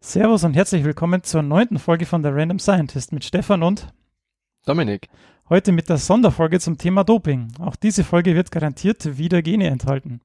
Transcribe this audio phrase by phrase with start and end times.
[0.00, 3.92] Servus und herzlich willkommen zur neunten Folge von The Random Scientist mit Stefan und
[4.64, 5.08] Dominik.
[5.48, 7.52] Heute mit der Sonderfolge zum Thema Doping.
[7.58, 10.20] Auch diese Folge wird garantiert wieder Gene enthalten.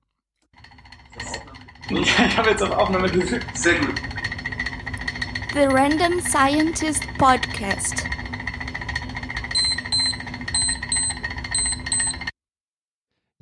[1.89, 3.47] Ich habe jetzt auf Aufnahme gedrückt.
[3.57, 3.95] Sehr gut.
[5.53, 8.03] The Random Scientist Podcast.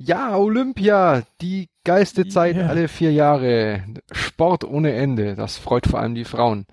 [0.04, 2.66] Ja, Olympia, die geilste Zeit Ja.
[2.66, 3.84] alle vier Jahre.
[4.10, 6.66] Sport ohne Ende, das freut vor allem die Frauen.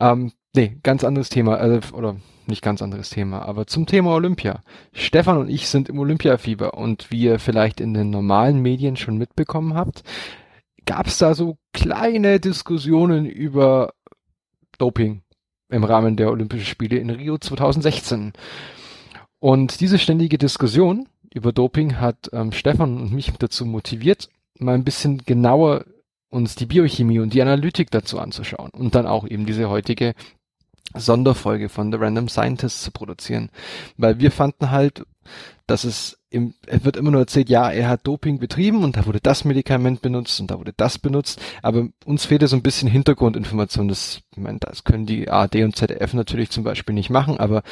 [0.00, 4.60] Ähm, nee, ganz anderes Thema, äh, oder nicht ganz anderes Thema, aber zum Thema Olympia.
[4.92, 9.16] Stefan und ich sind im Olympiafieber und wie ihr vielleicht in den normalen Medien schon
[9.16, 10.02] mitbekommen habt,
[10.84, 13.94] gab es da so kleine Diskussionen über
[14.76, 15.22] Doping
[15.70, 18.34] im Rahmen der Olympischen Spiele in Rio 2016.
[19.38, 24.84] Und diese ständige Diskussion über Doping hat ähm, Stefan und mich dazu motiviert, mal ein
[24.84, 25.84] bisschen genauer
[26.30, 30.14] uns die Biochemie und die Analytik dazu anzuschauen und dann auch eben diese heutige
[30.94, 33.50] Sonderfolge von The Random Scientist zu produzieren.
[33.96, 35.04] Weil wir fanden halt,
[35.66, 39.06] dass es im, es wird immer nur erzählt, ja, er hat Doping betrieben und da
[39.06, 42.88] wurde das Medikament benutzt und da wurde das benutzt, aber uns fehlt so ein bisschen
[42.88, 43.88] Hintergrundinformation.
[43.88, 47.62] Das, ich meine, das können die ARD und ZDF natürlich zum Beispiel nicht machen, aber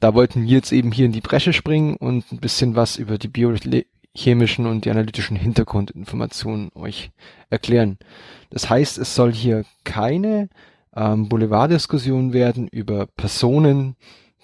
[0.00, 3.18] da wollten wir jetzt eben hier in die Bresche springen und ein bisschen was über
[3.18, 7.10] die biochemischen und die analytischen Hintergrundinformationen euch
[7.50, 7.98] erklären.
[8.48, 10.48] Das heißt, es soll hier keine
[10.96, 13.96] ähm, Boulevarddiskussion werden über Personen,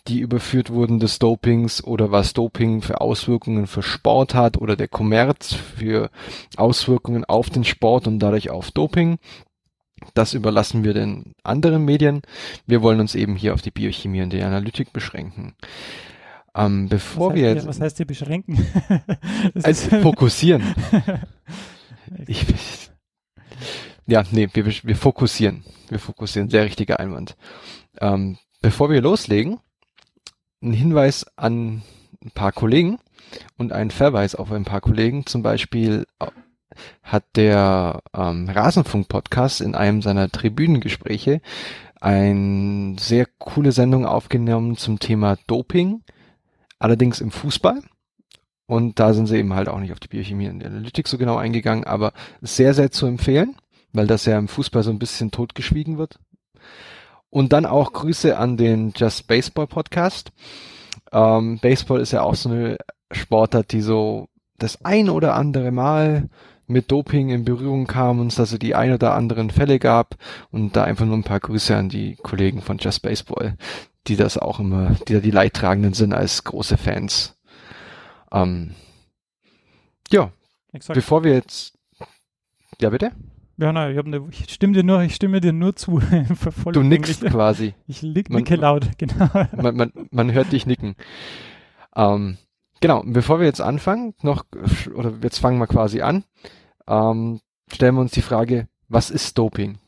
[0.09, 4.89] die überführt wurden des Dopings oder was Doping für Auswirkungen für Sport hat oder der
[4.89, 6.11] Kommerz für
[6.57, 9.19] Auswirkungen auf den Sport und dadurch auf Doping.
[10.17, 12.22] Das überlassen wir den anderen Medien.
[12.67, 15.55] Wir wollen uns eben hier auf die Biochemie und die Analytik beschränken.
[16.55, 18.67] Ähm, bevor was, wir heißt jetzt hier, was heißt hier beschränken?
[19.55, 20.62] Also ist- fokussieren.
[22.28, 22.47] Ich,
[24.06, 25.64] ja, nee, wir, wir fokussieren.
[25.89, 26.48] Wir fokussieren.
[26.48, 27.37] Sehr richtiger Einwand.
[28.00, 29.59] Ähm, bevor wir loslegen,
[30.62, 31.83] ein Hinweis an
[32.25, 32.98] ein paar Kollegen
[33.59, 35.27] und ein Verweis auf ein paar Kollegen.
[35.27, 36.06] Zum Beispiel
[37.03, 41.41] hat der ähm, Rasenfunk-Podcast in einem seiner Tribünengespräche
[42.00, 46.03] eine sehr coole Sendung aufgenommen zum Thema Doping,
[46.78, 47.82] allerdings im Fußball.
[48.66, 51.19] Und da sind sie eben halt auch nicht auf die Biochemie und die Analytik so
[51.19, 53.56] genau eingegangen, aber sehr, sehr zu empfehlen,
[53.92, 56.19] weil das ja im Fußball so ein bisschen totgeschwiegen wird.
[57.31, 60.32] Und dann auch Grüße an den Just Baseball Podcast.
[61.12, 62.78] Ähm, Baseball ist ja auch so eine
[63.12, 64.28] Sportart, die so
[64.59, 66.28] das ein oder andere Mal
[66.66, 70.16] mit Doping in Berührung kam und es also die ein oder anderen Fälle gab
[70.50, 73.56] und da einfach nur ein paar Grüße an die Kollegen von Just Baseball,
[74.06, 77.37] die das auch immer, die da die Leidtragenden sind als große Fans.
[78.32, 78.75] Ähm,
[80.10, 80.31] ja,
[80.72, 80.94] Exakt.
[80.94, 81.78] bevor wir jetzt,
[82.81, 83.12] ja bitte,
[83.59, 86.00] Ja, nein, ich, ne, ich stimme dir nur, ich stimme dir nur zu.
[86.72, 87.75] Du nickst quasi.
[87.87, 89.28] Ich Man- nicke laut, genau.
[89.56, 90.94] man, man, man hört dich nicken.
[91.94, 92.37] Ähm,
[92.81, 94.44] genau, bevor wir jetzt anfangen, noch,
[94.94, 96.25] oder jetzt fangen wir quasi an,
[96.87, 97.41] ähm,
[97.72, 99.78] stellen wir uns die Frage, was ist Doping?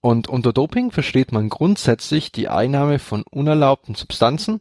[0.00, 4.60] Und unter Doping versteht man grundsätzlich die Einnahme von unerlaubten Substanzen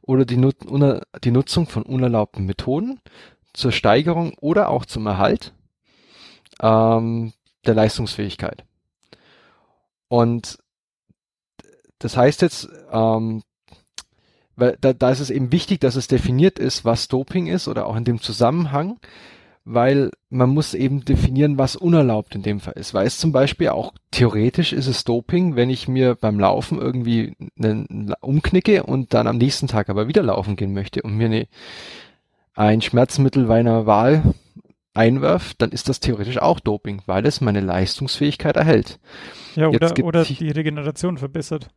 [0.00, 3.00] oder die, Nut uner die Nutzung von unerlaubten Methoden
[3.52, 5.52] zur Steigerung oder auch zum Erhalt
[6.60, 7.32] ähm,
[7.66, 8.64] der Leistungsfähigkeit.
[10.08, 10.58] Und
[11.98, 13.42] das heißt jetzt, ähm,
[14.56, 17.86] weil da, da ist es eben wichtig, dass es definiert ist, was Doping ist oder
[17.86, 18.98] auch in dem Zusammenhang,
[19.64, 22.94] weil man muss eben definieren, was unerlaubt in dem Fall ist.
[22.94, 27.36] Weil es zum Beispiel auch theoretisch ist es Doping, wenn ich mir beim Laufen irgendwie
[27.58, 31.48] einen umknicke und dann am nächsten Tag aber wieder laufen gehen möchte und mir eine,
[32.54, 34.34] ein Schmerzmittel meiner Wahl
[34.94, 38.98] einwerft, dann ist das theoretisch auch Doping, weil es meine Leistungsfähigkeit erhält.
[39.54, 41.68] Ja, oder, oder die Regeneration verbessert.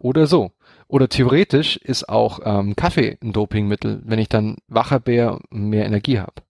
[0.00, 0.52] Oder so.
[0.90, 5.86] Oder theoretisch ist auch ähm, Kaffee ein Dopingmittel, wenn ich dann wacher wäre und mehr
[5.86, 6.42] Energie habe.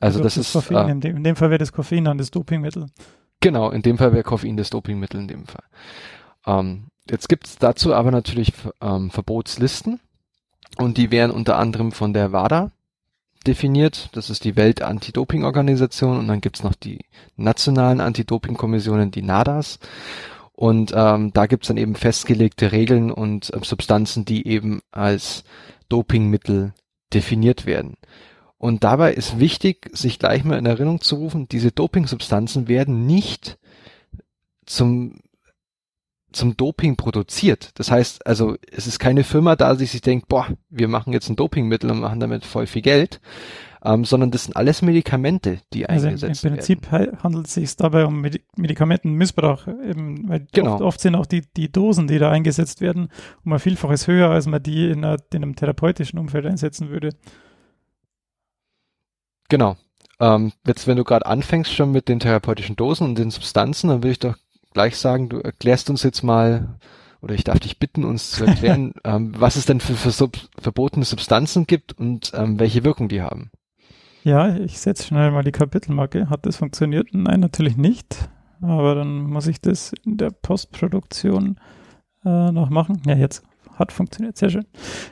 [0.00, 0.88] Also das ist Koffein.
[0.88, 2.86] äh, in, dem, in dem Fall wäre das Koffein dann das Dopingmittel.
[3.40, 5.62] genau, in dem Fall wäre Koffein das Dopingmittel in dem Fall.
[6.46, 10.00] Ähm, jetzt gibt's dazu aber natürlich ähm, Verbotslisten
[10.78, 12.72] und die wären unter anderem von der WADA
[13.46, 14.08] definiert.
[14.14, 17.04] Das ist die Welt-Anti-Doping-Organisation und dann gibt's noch die
[17.36, 19.78] nationalen Anti-Doping-Kommissionen, die NADAs.
[20.56, 25.44] Und ähm, da gibt's dann eben festgelegte Regeln und äh, Substanzen, die eben als
[25.88, 26.74] Dopingmittel
[27.12, 27.96] definiert werden.
[28.56, 33.58] Und dabei ist wichtig, sich gleich mal in Erinnerung zu rufen, diese Dopingsubstanzen werden nicht
[34.64, 35.18] zum
[36.34, 37.70] zum Doping produziert.
[37.74, 41.28] Das heißt, also es ist keine Firma da, die sich denkt, boah, wir machen jetzt
[41.28, 43.20] ein Dopingmittel und machen damit voll viel Geld,
[43.84, 47.22] ähm, sondern das sind alles Medikamente, die Also eingesetzt im Prinzip werden.
[47.22, 50.74] handelt es sich dabei um Medi Medikamentenmissbrauch, eben, weil Genau.
[50.74, 53.08] oft, oft sind auch die, die Dosen, die da eingesetzt werden,
[53.44, 57.10] um ein Vielfaches höher, als man die in, einer, in einem therapeutischen Umfeld einsetzen würde.
[59.48, 59.76] Genau.
[60.20, 63.98] Ähm, jetzt, wenn du gerade anfängst schon mit den therapeutischen Dosen und den Substanzen, dann
[63.98, 64.36] würde ich doch
[64.72, 66.78] gleich sagen, du erklärst uns jetzt mal,
[67.20, 70.38] oder ich darf dich bitten, uns zu erklären, ähm, was es denn für, für sub
[70.58, 73.50] verbotene Substanzen gibt und ähm, welche Wirkung die haben.
[74.24, 76.30] Ja, ich setze schnell mal die Kapitelmarke.
[76.30, 77.08] Hat das funktioniert?
[77.12, 78.30] Nein, natürlich nicht.
[78.62, 81.60] Aber dann muss ich das in der Postproduktion
[82.24, 83.02] äh, noch machen.
[83.06, 83.44] Ja, jetzt
[83.74, 84.38] hat funktioniert.
[84.38, 84.64] Sehr schön.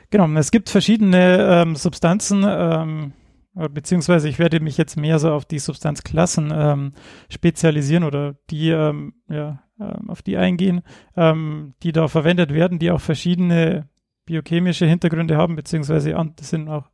[0.09, 3.13] Genau, es gibt verschiedene ähm, Substanzen, ähm,
[3.55, 6.91] äh, beziehungsweise ich werde mich jetzt mehr so auf die Substanzklassen ähm,
[7.29, 10.81] spezialisieren oder die, ähm, ja, ähm, auf die eingehen,
[11.15, 13.87] ähm, die da verwendet werden, die auch verschiedene
[14.25, 16.89] biochemische Hintergründe haben, beziehungsweise sind auch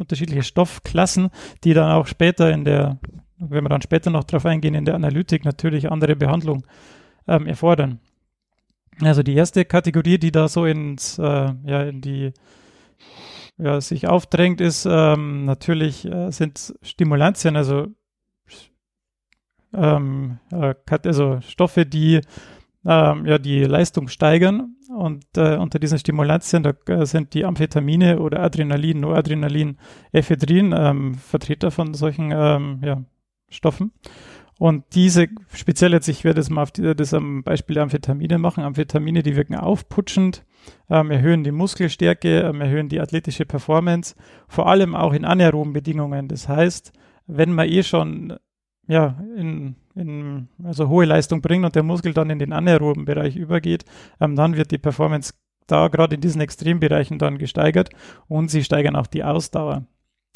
[0.00, 1.30] unterschiedliche Stoffklassen,
[1.62, 2.98] die dann auch später in der,
[3.38, 6.66] wenn wir dann später noch drauf eingehen, in der Analytik natürlich andere Behandlung
[7.28, 8.00] ähm, erfordern.
[9.00, 11.22] Also die erste Kategorie, die da so ins, äh,
[11.64, 12.32] ja, in die,
[13.56, 17.88] ja, sich aufdrängt, ist ähm, natürlich äh, sind Stimulantien, also
[19.72, 20.74] ähm, äh,
[21.04, 22.20] also Stoffe, die
[22.84, 28.20] ähm, ja die Leistung steigern und äh, unter diesen Stimulantien da äh, sind die Amphetamine
[28.20, 29.78] oder Adrenalin, Noradrenalin,
[30.12, 33.02] Ephedrin ähm, Vertreter von solchen ähm, ja,
[33.48, 33.92] Stoffen.
[34.58, 38.36] Und diese, speziell jetzt, ich werde das mal auf die, das am Beispiel der Amphetamine
[38.36, 38.62] machen.
[38.62, 40.44] Amphetamine, die wirken aufputschend,
[40.90, 44.16] ähm, erhöhen die Muskelstärke, ähm, erhöhen die athletische Performance,
[44.48, 46.28] vor allem auch in anaeroben Bedingungen.
[46.28, 46.92] Das heißt,
[47.26, 48.36] wenn man eh schon
[48.86, 53.36] ja, in, in also hohe Leistung bringt und der Muskel dann in den anaeroben Bereich
[53.36, 53.84] übergeht,
[54.20, 55.34] ähm, dann wird die Performance
[55.66, 57.90] da gerade in diesen Extrembereichen dann gesteigert
[58.28, 59.84] und sie steigern auch die Ausdauer.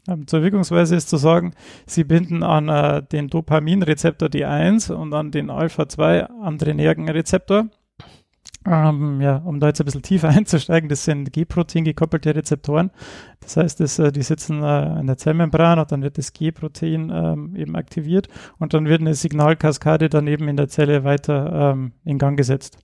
[0.07, 1.55] Ähm, zur Wirkungsweise ist zu sagen,
[1.87, 7.69] sie binden an äh, den Dopaminrezeptor D1 und an den Alpha-2 Adrenergenrezeptor.
[8.67, 12.91] Ähm, ja, um da jetzt ein bisschen tiefer einzusteigen, das sind G-Protein gekoppelte Rezeptoren.
[13.41, 17.11] Das heißt, das, äh, die sitzen äh, an der Zellmembran und dann wird das G-Protein
[17.15, 18.29] ähm, eben aktiviert
[18.59, 22.79] und dann wird eine Signalkaskade daneben in der Zelle weiter ähm, in Gang gesetzt.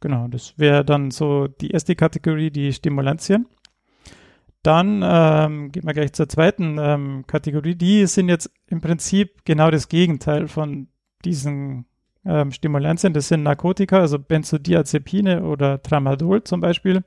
[0.00, 3.46] Genau, das wäre dann so die erste Kategorie, die Stimulantien.
[4.62, 7.74] Dann ähm, gehen wir gleich zur zweiten ähm, Kategorie.
[7.76, 10.88] Die sind jetzt im Prinzip genau das Gegenteil von
[11.24, 11.86] diesen
[12.26, 13.12] ähm, Stimulantien.
[13.12, 17.02] Das sind Narkotika, also Benzodiazepine oder Tramadol zum Beispiel.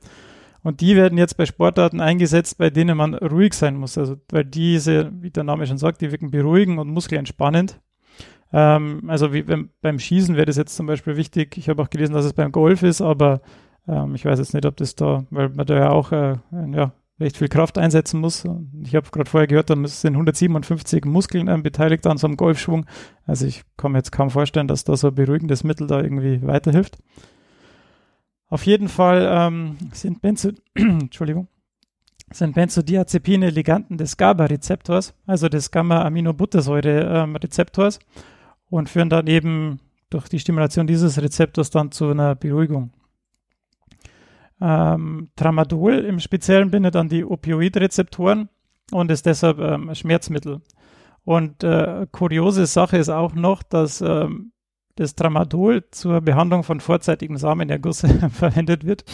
[0.62, 3.98] Und die werden jetzt bei Sportarten eingesetzt, bei denen man ruhig sein muss.
[3.98, 7.80] Also weil diese, wie der Name schon sagt, die wirken beruhigend und muskelentspannend.
[8.52, 11.58] Ähm, also wie beim, beim Schießen wäre das jetzt zum Beispiel wichtig.
[11.58, 13.42] Ich habe auch gelesen, dass es beim Golf ist, aber
[13.88, 16.38] ähm, ich weiß jetzt nicht, ob das da, weil man da ja auch äh,
[16.72, 18.48] ja, recht viel Kraft einsetzen muss.
[18.84, 22.86] Ich habe gerade vorher gehört, da sind 157 Muskeln ähm, beteiligt an so einem Golfschwung.
[23.26, 26.46] Also ich kann mir jetzt kaum vorstellen, dass da so ein beruhigendes Mittel da irgendwie
[26.46, 26.98] weiterhilft.
[28.48, 31.48] Auf jeden Fall ähm, sind Benzo Entschuldigung,
[32.32, 38.00] sind Benzodiazepine Liganden des GABA-Rezeptors, also des Gamma-Aminobuttersäure-Rezeptors
[38.70, 39.80] und führen dann eben
[40.10, 42.92] durch die Stimulation dieses Rezeptors dann zu einer Beruhigung.
[44.62, 48.50] Ähm, Tramadol im Speziellen bindet an die Opioidrezeptoren
[48.92, 50.62] und ist deshalb ähm, Schmerzmittel.
[51.24, 54.52] Und äh, kuriose Sache ist auch noch, dass ähm,
[55.00, 58.02] das Tramadol zur Behandlung von vorzeitigem Samenerguss
[58.34, 59.06] verwendet wird.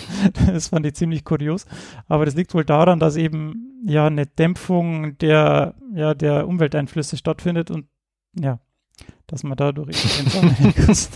[0.47, 1.65] Das fand ich ziemlich kurios.
[2.07, 7.69] Aber das liegt wohl daran, dass eben ja eine Dämpfung der, ja, der Umwelteinflüsse stattfindet
[7.69, 7.85] und
[8.33, 8.59] ja,
[9.27, 11.09] dass man dadurch den Samenerguss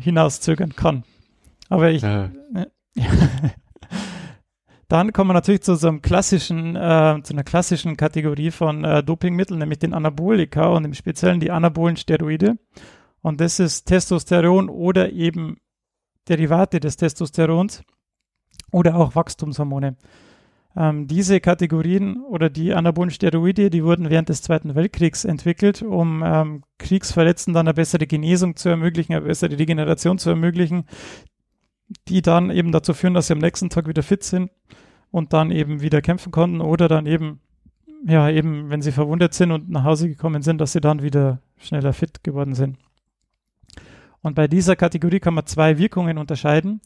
[0.00, 1.02] hinauszögern kann.
[1.68, 2.02] Aber ich.
[2.02, 2.32] Ne,
[4.88, 9.02] Dann kommen wir natürlich zu so einem klassischen, äh, zu einer klassischen Kategorie von äh,
[9.02, 12.58] Dopingmitteln, nämlich den Anabolika und im Speziellen die anabolen Steroide.
[13.22, 15.56] Und das ist Testosteron oder eben
[16.28, 17.82] Derivate des Testosterons
[18.70, 19.96] oder auch Wachstumshormone.
[20.76, 26.22] Ähm, diese Kategorien oder die anabolen Steroide, die wurden während des Zweiten Weltkriegs entwickelt, um
[26.24, 30.84] ähm, Kriegsverletzten dann eine bessere Genesung zu ermöglichen, eine bessere Regeneration zu ermöglichen,
[32.08, 34.50] die dann eben dazu führen, dass sie am nächsten Tag wieder fit sind
[35.10, 37.40] und dann eben wieder kämpfen konnten oder dann eben,
[38.06, 41.40] ja, eben, wenn sie verwundet sind und nach Hause gekommen sind, dass sie dann wieder
[41.56, 42.78] schneller fit geworden sind.
[44.22, 46.80] Und bei dieser Kategorie kann man zwei Wirkungen unterscheiden.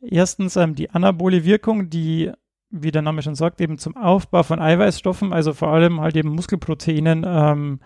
[0.00, 2.32] Erstens ähm, die anabole Wirkung, die,
[2.70, 6.30] wie der Name schon sagt, eben zum Aufbau von Eiweißstoffen, also vor allem halt eben
[6.30, 7.80] Muskelproteinen, ähm,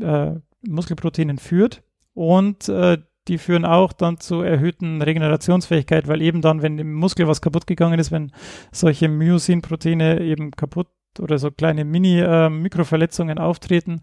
[0.00, 0.34] äh,
[0.66, 1.84] Muskelproteinen führt.
[2.12, 2.98] Und äh,
[3.28, 7.66] die führen auch dann zu erhöhten Regenerationsfähigkeit, weil eben dann, wenn im Muskel was kaputt
[7.66, 8.32] gegangen ist, wenn
[8.72, 14.02] solche Myosin-Proteine eben kaputt oder so kleine Mini-Mikroverletzungen äh, auftreten,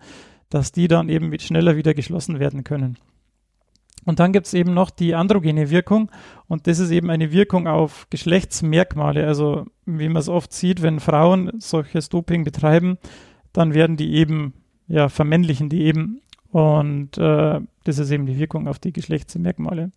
[0.50, 2.98] dass die dann eben schneller wieder geschlossen werden können.
[4.06, 6.12] Und dann gibt es eben noch die androgene Wirkung
[6.48, 9.26] und das ist eben eine Wirkung auf Geschlechtsmerkmale.
[9.26, 12.98] Also wie man es oft sieht, wenn Frauen solches Doping betreiben,
[13.54, 14.54] dann werden die eben,
[14.88, 16.22] ja, vermännlichen die eben
[16.54, 19.92] und äh, das ist eben die Wirkung auf die Geschlechtsmerkmale.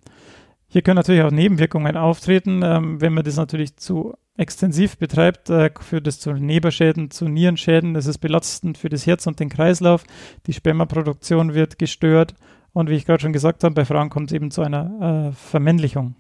[0.69, 5.71] Hier können natürlich auch Nebenwirkungen auftreten, ähm, wenn man das natürlich zu extensiv betreibt, äh,
[5.79, 7.93] führt es zu Nebenschäden, zu Nierenschäden.
[7.93, 10.05] Das ist belastend für das Herz und den Kreislauf.
[10.47, 12.35] Die Spermaproduktion wird gestört
[12.73, 15.33] und wie ich gerade schon gesagt habe, bei Frauen kommt es eben zu einer äh,
[15.33, 16.15] Vermännlichung.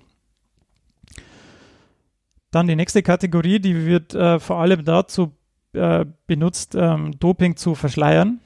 [2.50, 5.32] Dann die nächste Kategorie, die wird äh, vor allem dazu
[5.72, 8.40] äh, benutzt, ähm, Doping zu verschleiern.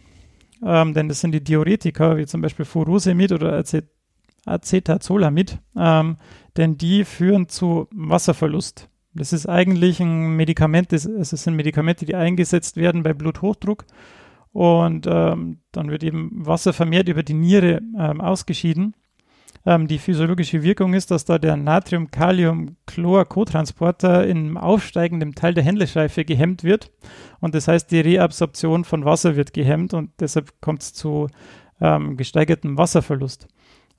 [0.65, 3.89] Ähm, denn das sind die Diuretika, wie zum Beispiel Furosemid oder Acet
[4.47, 6.17] Acetazolamid, ähm,
[6.57, 8.89] denn die führen zu Wasserverlust.
[9.13, 13.85] Das ist eigentlich ein Medikament, das, also es sind Medikamente, die eingesetzt werden bei Bluthochdruck
[14.53, 18.95] und ähm, dann wird eben Wasser vermehrt über die Niere ähm, ausgeschieden.
[19.67, 26.63] Ähm, die physiologische Wirkung ist, dass da der Natrium-Kalium-Chlor-Cotransporter im aufsteigenden Teil der Händlerschleife gehemmt
[26.65, 26.91] wird.
[27.41, 31.29] Und das heißt, die Reabsorption von Wasser wird gehemmt und deshalb kommt es zu
[31.81, 33.49] ähm, gesteigertem Wasserverlust.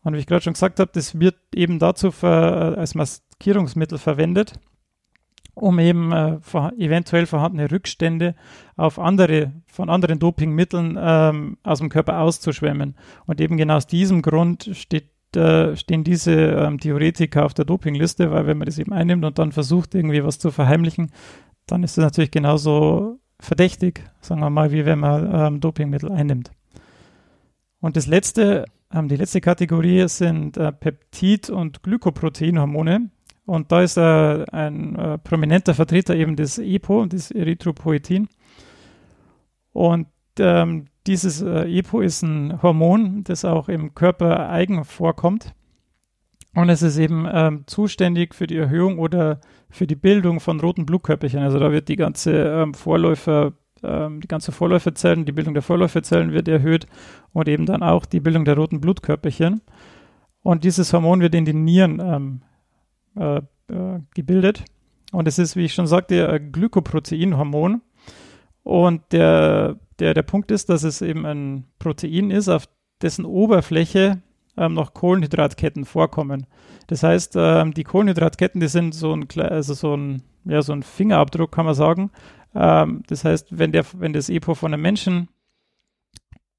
[0.03, 3.99] Und wie ich gerade schon gesagt habe, das wird eben dazu für, äh, als Maskierungsmittel
[3.99, 4.59] verwendet
[5.53, 6.37] um eben äh,
[6.77, 8.35] eventuell vorhandene Rückstände
[8.77, 12.95] auf andere, von anderen Dopingmitteln ähm, aus dem Körper auszuschwemmen.
[13.25, 18.31] Und eben genau aus diesem Grund steht, äh, stehen diese ähm, Diuretika auf der Dopingliste,
[18.31, 21.11] weil wenn man das eben einnimmt und dann versucht, irgendwie was zu verheimlichen,
[21.67, 26.51] dann ist das natürlich genauso verdächtig, sagen wir mal, wie wenn man ähm, Dopingmittel einnimmt.
[27.79, 33.09] Und das letzte, ähm, die letzte Kategorie sind äh, Peptid- und Glykoproteinhormone.
[33.45, 38.29] Und da ist äh, ein äh, prominenter Vertreter eben des EPO, des Erythropoetin.
[39.73, 40.07] Und
[40.39, 45.53] ähm, dieses äh, EPO ist ein Hormon, das auch im Körper eigen vorkommt.
[46.53, 49.39] Und es ist eben ähm, zuständig für die Erhöhung oder
[49.69, 51.39] für die Bildung von roten Blutkörperchen.
[51.39, 53.53] Also da wird die ganze ähm, Vorläufer,
[53.83, 56.87] ähm, die ganze Vorläuferzellen, die Bildung der Vorläuferzellen wird erhöht
[57.31, 59.61] und eben dann auch die Bildung der roten Blutkörperchen.
[60.43, 62.41] Und dieses Hormon wird in den Nieren ähm,
[63.15, 63.37] äh,
[63.73, 64.65] äh, gebildet.
[65.13, 67.81] Und es ist, wie ich schon sagte, ein Glykoproteinhormon.
[68.63, 72.65] Und der, der, der Punkt ist, dass es eben ein Protein ist, auf
[73.01, 74.21] dessen Oberfläche
[74.57, 76.45] ähm, noch Kohlenhydratketten vorkommen.
[76.87, 80.83] Das heißt, ähm, die Kohlenhydratketten, die sind so ein, also so ein, ja, so ein
[80.83, 82.11] Fingerabdruck, kann man sagen.
[82.53, 85.29] Ähm, das heißt, wenn, der, wenn das EPO von einem Menschen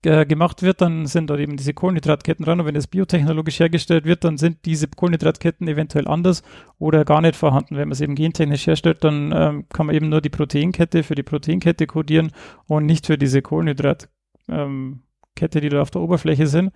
[0.04, 4.04] äh, gemacht wird, dann sind dort eben diese Kohlenhydratketten dran und wenn das biotechnologisch hergestellt
[4.04, 6.42] wird, dann sind diese Kohlenhydratketten eventuell anders
[6.78, 7.76] oder gar nicht vorhanden.
[7.76, 11.14] Wenn man es eben gentechnisch herstellt, dann ähm, kann man eben nur die Proteinkette für
[11.14, 12.32] die Proteinkette kodieren
[12.66, 14.08] und nicht für diese Kohlenhydratkette,
[14.48, 15.02] ähm,
[15.40, 16.72] die da auf der Oberfläche sind.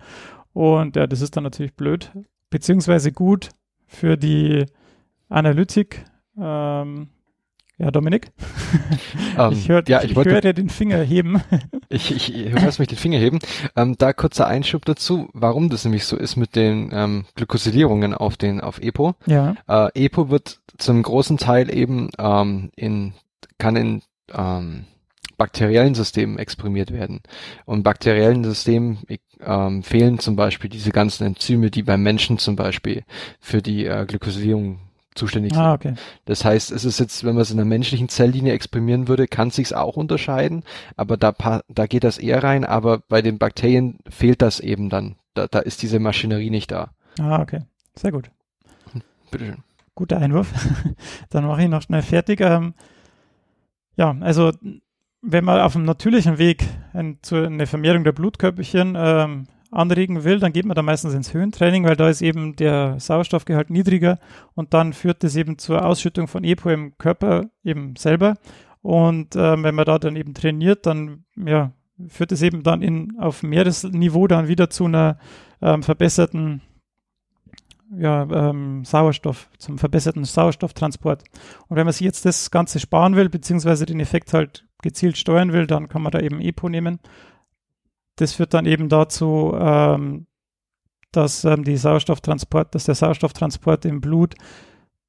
[0.53, 2.11] Und ja, das ist dann natürlich blöd,
[2.49, 3.49] beziehungsweise gut
[3.85, 4.65] für die
[5.29, 6.05] Analytik.
[6.39, 7.09] Ähm,
[7.77, 8.31] ja, Dominik?
[9.37, 11.41] Ähm, ich, hör, ja, ich, ich wollte, dir den Finger heben.
[11.89, 13.39] ich, ich, ich hörst mich den Finger heben.
[13.75, 18.37] Ähm, da kurzer Einschub dazu, warum das nämlich so ist mit den ähm, Glykosilierungen auf
[18.37, 19.15] den auf EPO.
[19.25, 19.55] Ja.
[19.67, 23.13] Äh, EPO wird zum großen Teil eben ähm, in
[23.57, 24.01] kann in
[24.33, 24.85] ähm,
[25.37, 27.21] bakteriellen Systemen exprimiert werden.
[27.65, 28.99] Und bakteriellen Systemen
[29.39, 33.03] ähm, fehlen zum Beispiel diese ganzen Enzyme, die beim Menschen zum Beispiel
[33.39, 34.79] für die äh, Glykosylierung
[35.17, 35.61] zuständig sind.
[35.61, 35.95] Ah, okay.
[36.25, 39.49] Das heißt, es ist jetzt, wenn man es in einer menschlichen Zelllinie exprimieren würde, kann
[39.49, 40.63] es sich auch unterscheiden,
[40.95, 41.33] aber da,
[41.67, 45.15] da geht das eher rein, aber bei den Bakterien fehlt das eben dann.
[45.33, 46.91] Da, da ist diese Maschinerie nicht da.
[47.19, 47.61] Ah, okay.
[47.95, 48.29] Sehr gut.
[49.31, 49.63] Bitteschön.
[49.95, 50.53] Guter Einwurf.
[51.29, 52.39] dann mache ich noch schnell fertig.
[52.41, 52.73] Ähm,
[53.95, 54.51] ja, also
[55.21, 60.39] wenn man auf dem natürlichen Weg ein, zu, eine Vermehrung der Blutkörperchen ähm, anregen will,
[60.39, 64.19] dann geht man da meistens ins Höhentraining, weil da ist eben der Sauerstoffgehalt niedriger
[64.55, 68.35] und dann führt das eben zur Ausschüttung von EPO im Körper eben selber.
[68.81, 71.71] Und äh, wenn man da dann eben trainiert, dann ja,
[72.07, 75.17] führt es eben dann in, auf Meeresniveau dann wieder zu einer
[75.61, 76.61] ähm, verbesserten
[77.95, 81.23] ja, ähm, Sauerstoff, zum verbesserten Sauerstofftransport.
[81.67, 85.53] Und wenn man sich jetzt das Ganze sparen will, beziehungsweise den Effekt halt gezielt steuern
[85.53, 86.99] will, dann kann man da eben EPO nehmen
[88.17, 90.27] das führt dann eben dazu, ähm,
[91.11, 94.35] dass ähm, die Sauerstofftransport, dass der Sauerstofftransport im Blut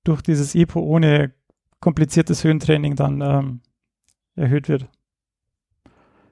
[0.04, 1.32] durch dieses EPO ohne
[1.80, 3.60] kompliziertes Höhentraining dann ähm,
[4.36, 4.88] erhöht wird.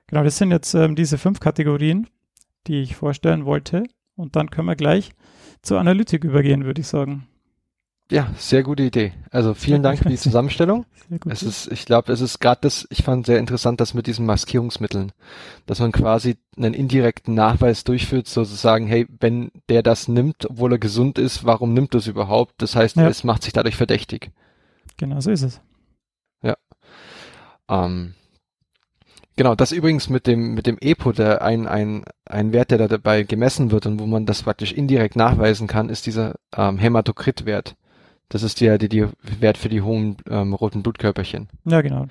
[0.06, 2.08] Genau, das sind jetzt ähm, diese fünf Kategorien,
[2.66, 3.84] die ich vorstellen wollte.
[4.14, 5.10] Und dann können wir gleich
[5.62, 7.26] zur Analytik übergehen, würde ich sagen.
[8.10, 9.12] Ja, sehr gute Idee.
[9.30, 10.86] Also vielen Dank für die Zusammenstellung.
[11.28, 14.26] Es ist, ich glaube, es ist gerade das, ich fand sehr interessant, das mit diesen
[14.26, 15.12] Maskierungsmitteln,
[15.66, 20.78] dass man quasi einen indirekten Nachweis durchführt, sozusagen, hey, wenn der das nimmt, obwohl er
[20.78, 22.54] gesund ist, warum nimmt er es überhaupt?
[22.58, 23.08] Das heißt, ja.
[23.08, 24.30] es macht sich dadurch verdächtig.
[24.96, 25.60] Genau, so ist es.
[26.42, 26.56] Ja.
[27.68, 28.14] Ähm,
[29.38, 32.88] Genau, das übrigens mit dem, mit dem EPO, der ein, ein, ein Wert, der da
[32.88, 37.76] dabei gemessen wird und wo man das praktisch indirekt nachweisen kann, ist dieser ähm, Hämatokrit-Wert.
[38.28, 41.48] Das ist der, der, der Wert für die hohen ähm, roten Blutkörperchen.
[41.64, 42.06] Ja, genau.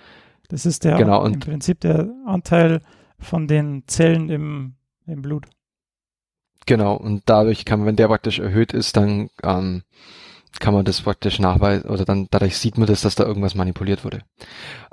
[0.48, 2.81] Das ist der genau, im Prinzip der Anteil
[3.19, 4.75] von den Zellen im,
[5.07, 5.45] im Blut.
[6.65, 9.84] Genau, und dadurch kann man, wenn der praktisch erhöht ist, dann ähm,
[10.60, 14.03] kann man das praktisch nachweisen oder dann dadurch sieht man das, dass da irgendwas manipuliert
[14.03, 14.22] wurde.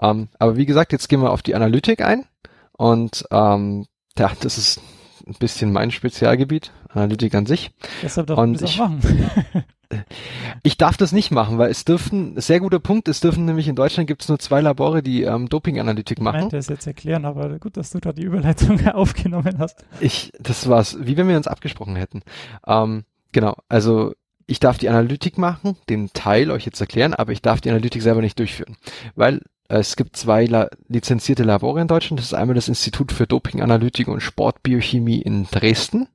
[0.00, 2.25] Ähm, aber wie gesagt, jetzt gehen wir auf die Analytik ein
[2.73, 3.87] und ähm,
[4.19, 4.81] ja, das ist
[5.26, 7.71] ein bisschen mein Spezialgebiet, Analytik an sich.
[8.02, 9.00] Deshalb darf und ich, machen.
[10.62, 13.76] ich darf das nicht machen, weil es dürfen, sehr guter Punkt, es dürfen nämlich in
[13.76, 16.37] Deutschland gibt es nur zwei Labore, die ähm, Doping-Analytik machen.
[16.37, 19.85] Ich meinte es jetzt erklären, aber gut, dass du da die Überleitung aufgenommen hast.
[20.00, 22.23] Ich, das war's, wie wenn wir uns abgesprochen hätten.
[22.67, 24.12] Ähm, genau, also
[24.47, 28.02] ich darf die Analytik machen, den Teil euch jetzt erklären, aber ich darf die Analytik
[28.02, 28.76] selber nicht durchführen,
[29.14, 29.41] weil äh,
[29.79, 32.21] es gibt zwei La lizenzierte Labore in Deutschland.
[32.21, 36.09] Das ist einmal das Institut für Dopinganalytik und Sportbiochemie in Dresden.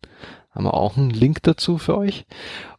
[0.51, 2.25] Haben wir auch einen Link dazu für euch.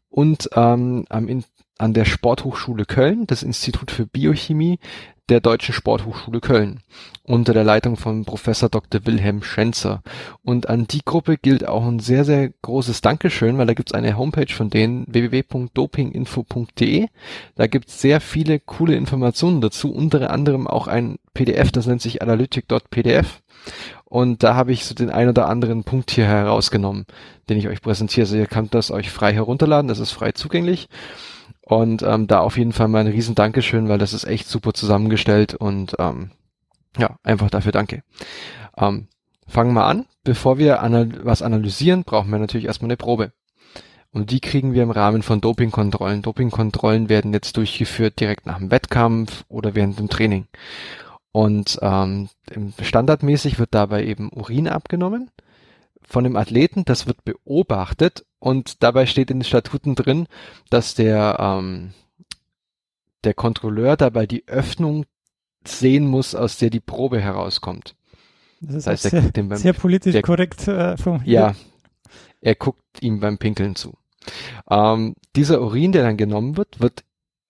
[0.09, 1.45] Und ähm, am in
[1.79, 4.81] an der Sporthochschule Köln, das Institut für Biochemie
[5.29, 6.81] der Deutschen Sporthochschule Köln
[7.29, 9.05] unter der Leitung von Professor Dr.
[9.05, 10.03] Wilhelm Schenzer.
[10.43, 14.17] Und an die Gruppe gilt auch ein sehr, sehr großes Dankeschön, weil da gibt's eine
[14.17, 17.07] Homepage von denen, www.dopinginfo.de.
[17.55, 22.23] Da gibt's sehr viele coole Informationen dazu, unter anderem auch ein PDF, das nennt sich
[22.23, 23.41] analytic.pdf.
[24.07, 27.05] Und da habe ich so den ein oder anderen Punkt hier herausgenommen,
[27.51, 28.23] den ich euch präsentiere.
[28.23, 30.89] Also ihr könnt das euch frei herunterladen, das ist frei zugänglich.
[31.69, 34.73] Und ähm, da auf jeden Fall mal ein riesen Dankeschön, weil das ist echt super
[34.73, 36.31] zusammengestellt und ähm,
[36.97, 38.03] ja, einfach dafür danke.
[38.79, 39.09] Ähm,
[39.47, 40.07] fangen wir an.
[40.25, 43.33] Bevor wir anal was analysieren, brauchen wir natürlich erstmal eine Probe.
[44.11, 46.23] Und die kriegen wir im Rahmen von Dopingkontrollen.
[46.23, 50.47] Dopingkontrollen werden jetzt durchgeführt direkt nach dem Wettkampf oder während dem Training.
[51.33, 52.31] Und ähm,
[52.81, 55.31] standardmäßig wird dabei eben Urin abgenommen
[56.01, 56.87] von dem Athleten.
[56.87, 60.27] Das wird beobachtet und dabei steht in den Statuten drin,
[60.71, 61.93] dass der, ähm,
[63.25, 65.05] der Kontrolleur dabei die Öffnung
[65.67, 67.95] sehen muss, aus der die Probe herauskommt.
[68.61, 71.29] Das ist das heißt, sehr, beim, sehr, politisch der, korrekt äh, formuliert.
[71.29, 71.55] Ja,
[72.41, 73.97] er guckt ihm beim Pinkeln zu.
[74.71, 77.05] Ähm, dieser Urin, der dann genommen wird, wird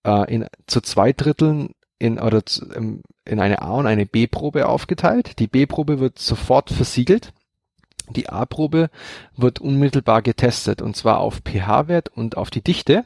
[0.05, 2.67] äh, in, zu zwei Dritteln in, oder zu,
[3.25, 5.39] in eine A- und eine B-Probe aufgeteilt.
[5.39, 7.33] Die B-Probe wird sofort versiegelt
[8.15, 8.91] die A-Probe
[9.37, 13.05] wird unmittelbar getestet und zwar auf pH-Wert und auf die Dichte.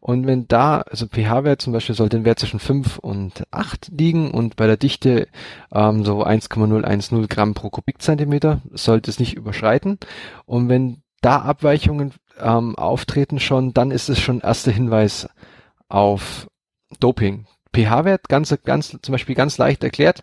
[0.00, 4.30] Und wenn da, also pH-Wert zum Beispiel sollte ein Wert zwischen 5 und 8 liegen
[4.30, 5.28] und bei der Dichte
[5.72, 9.98] ähm, so 1,010 Gramm pro Kubikzentimeter sollte es nicht überschreiten.
[10.44, 15.28] Und wenn da Abweichungen ähm, auftreten schon, dann ist es schon erster Hinweis
[15.88, 16.48] auf
[17.00, 17.46] Doping.
[17.74, 20.22] pH-Wert, ganz, ganz, zum Beispiel ganz leicht erklärt,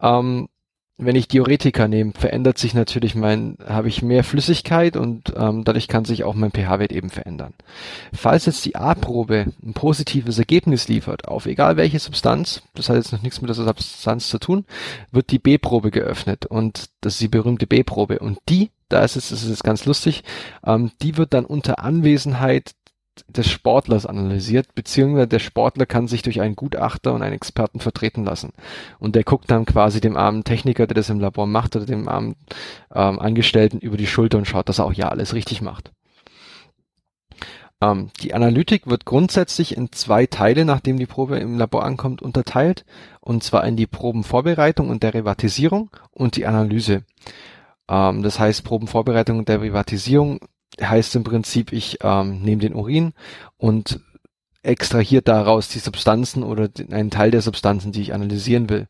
[0.00, 0.48] ähm,
[0.98, 5.86] wenn ich Diuretika nehme, verändert sich natürlich mein, habe ich mehr Flüssigkeit und ähm, dadurch
[5.86, 7.54] kann sich auch mein pH-Wert eben verändern.
[8.12, 13.12] Falls jetzt die A-Probe ein positives Ergebnis liefert, auf egal welche Substanz, das hat jetzt
[13.12, 14.64] noch nichts mit der Substanz zu tun,
[15.12, 19.28] wird die B-Probe geöffnet und das ist die berühmte B-Probe und die, da ist es,
[19.28, 20.24] das ist jetzt ganz lustig,
[20.66, 22.72] ähm, die wird dann unter Anwesenheit
[23.28, 28.24] des Sportlers analysiert, beziehungsweise der Sportler kann sich durch einen Gutachter und einen Experten vertreten
[28.24, 28.52] lassen.
[28.98, 32.08] Und der guckt dann quasi dem armen Techniker, der das im Labor macht, oder dem
[32.08, 32.36] armen
[32.94, 35.92] ähm, Angestellten über die Schulter und schaut, dass er auch ja alles richtig macht.
[37.80, 42.84] Ähm, die Analytik wird grundsätzlich in zwei Teile, nachdem die Probe im Labor ankommt, unterteilt,
[43.20, 47.04] und zwar in die Probenvorbereitung und Derivatisierung und die Analyse.
[47.88, 50.40] Ähm, das heißt, Probenvorbereitung und Derivatisierung
[50.80, 53.12] heißt im Prinzip, ich ähm, nehme den Urin
[53.56, 54.00] und
[54.62, 58.88] extrahiert daraus die Substanzen oder den, einen Teil der Substanzen, die ich analysieren will.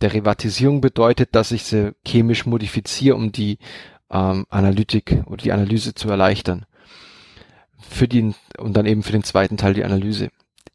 [0.00, 3.58] Derivatisierung bedeutet, dass ich sie chemisch modifiziere, um die
[4.10, 6.66] ähm, Analytik oder die Analyse zu erleichtern.
[7.78, 10.30] Für den, und dann eben für den zweiten Teil die Analyse.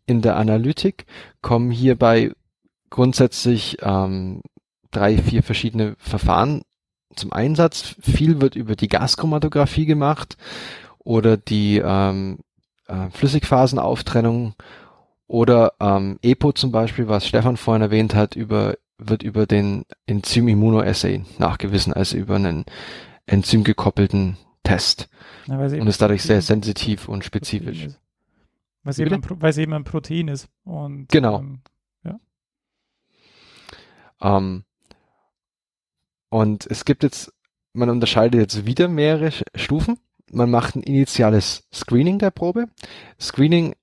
[0.06, 1.06] In der Analytik
[1.42, 2.32] kommen hierbei
[2.90, 4.42] grundsätzlich ähm,
[4.92, 6.62] drei, vier verschiedene Verfahren
[7.16, 7.96] zum Einsatz.
[8.00, 10.38] Viel wird über die Gaschromatographie gemacht
[11.00, 12.40] oder die ähm,
[12.88, 14.56] äh, Flüssigphasenaustrennung
[15.28, 21.24] oder ähm, EPO zum Beispiel, was Stefan vorhin erwähnt hat, über, wird über den Enzym-Immunoassay
[21.38, 22.66] nachgewiesen, also über einen
[23.26, 25.10] enzymgekoppelten Test
[25.48, 27.88] Ja, sie und ist dadurch sehr sensitiv und spezifisch.
[28.84, 30.48] Weil es eben, weil es eben ein Protein ist.
[30.64, 31.40] Und, Genau.
[31.40, 31.60] Ähm,
[34.22, 34.64] Ähm,
[36.30, 37.34] und es gibt jetzt,
[37.74, 39.98] man unterscheidet jetzt wieder mehrere Stufen.
[40.32, 42.66] Man macht ein initiales Screening der Probe.
[43.20, 43.76] Screening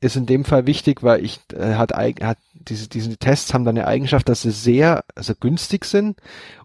[0.00, 3.78] ist in dem Fall wichtig, weil ich äh, hat, hat diese, diese Tests haben dann
[3.78, 6.18] eine Eigenschaft, dass sie sehr also günstig sind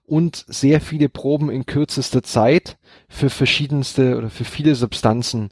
[0.03, 2.77] und sehr viele Proben in kürzester Zeit
[3.09, 5.49] für verschiedenste oder für viele Substanzen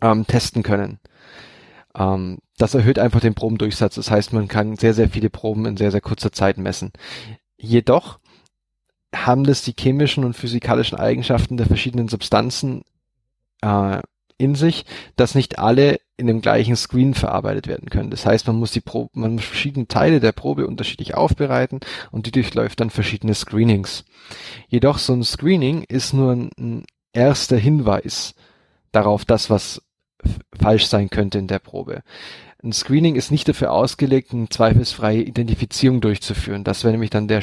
[0.00, 0.98] ähm, testen können.
[1.94, 3.96] Ähm, das erhöht einfach den Probendurchsatz.
[3.96, 6.92] Das heißt, man kann sehr, sehr viele Proben in sehr, sehr kurzer Zeit messen.
[7.58, 8.18] Jedoch
[9.14, 12.82] haben das die chemischen und physikalischen Eigenschaften der verschiedenen Substanzen
[13.62, 14.00] äh,
[14.38, 14.84] in sich,
[15.16, 18.10] dass nicht alle in dem gleichen Screen verarbeitet werden können.
[18.10, 22.26] Das heißt, man muss die Probe, man muss verschiedene Teile der Probe unterschiedlich aufbereiten und
[22.26, 24.04] die durchläuft dann verschiedene Screenings.
[24.68, 28.34] Jedoch so ein Screening ist nur ein, ein erster Hinweis
[28.90, 29.82] darauf, dass was
[30.60, 32.02] falsch sein könnte in der Probe.
[32.62, 36.62] Ein Screening ist nicht dafür ausgelegt, eine zweifelsfreie Identifizierung durchzuführen.
[36.62, 37.42] Das wäre nämlich dann der,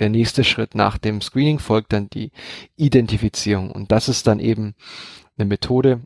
[0.00, 2.30] der nächste Schritt nach dem Screening folgt dann die
[2.76, 3.70] Identifizierung.
[3.70, 4.74] Und das ist dann eben
[5.38, 6.00] eine Methode,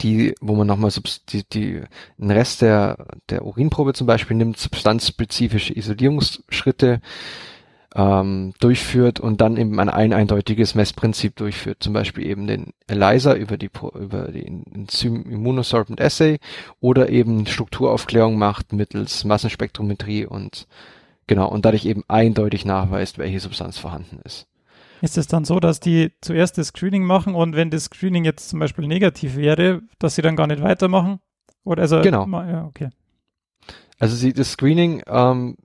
[0.00, 0.90] die, wo man nochmal
[1.28, 1.82] die, die,
[2.16, 7.00] den Rest der, der Urinprobe zum Beispiel nimmt, substanzspezifische Isolierungsschritte
[7.94, 13.34] ähm, durchführt und dann eben ein, ein eindeutiges Messprinzip durchführt, zum Beispiel eben den ELISA
[13.34, 16.38] über die über den Enzym Immunosorbent Assay
[16.80, 20.66] oder eben Strukturaufklärung macht mittels Massenspektrometrie und
[21.26, 24.46] genau und dadurch eben eindeutig nachweist, welche Substanz vorhanden ist.
[25.00, 28.48] Ist es dann so, dass die zuerst das Screening machen und wenn das Screening jetzt
[28.48, 31.20] zum Beispiel negativ wäre, dass sie dann gar nicht weitermachen?
[31.64, 32.26] Oder also Genau.
[32.26, 32.88] Ja, okay.
[33.98, 35.56] Also sie, das Screening, ähm,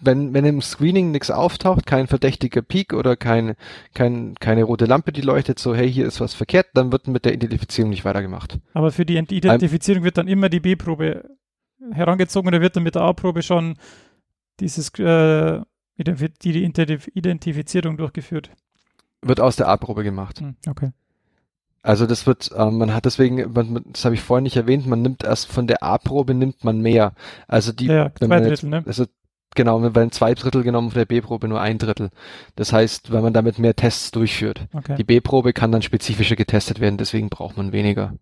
[0.00, 3.54] wenn, wenn im Screening nichts auftaucht, kein verdächtiger Peak oder kein,
[3.94, 7.24] kein, keine rote Lampe, die leuchtet, so, hey, hier ist was verkehrt, dann wird mit
[7.24, 8.58] der Identifizierung nicht weitergemacht.
[8.74, 11.24] Aber für die Ent- Identifizierung wird dann immer die B-Probe
[11.92, 13.76] herangezogen oder wird dann mit der A-Probe schon
[14.60, 15.60] dieses äh,
[15.96, 18.50] die Identif Identifizierung durchgeführt?
[19.22, 20.40] Wird aus der A-Probe gemacht.
[20.40, 20.92] Hm, okay.
[21.82, 25.02] Also das wird, ähm, man hat deswegen, man, das habe ich vorhin nicht erwähnt, man
[25.02, 27.12] nimmt erst von der A-Probe nimmt man mehr.
[27.46, 28.82] Also die, ja, wenn man jetzt, Drittel, ne?
[28.86, 29.04] also
[29.54, 32.10] genau, wenn man zwei Drittel genommen von der B-Probe nur ein Drittel.
[32.56, 34.66] Das heißt, wenn man damit mehr Tests durchführt.
[34.72, 34.96] Okay.
[34.96, 38.14] Die B-Probe kann dann spezifischer getestet werden, deswegen braucht man weniger.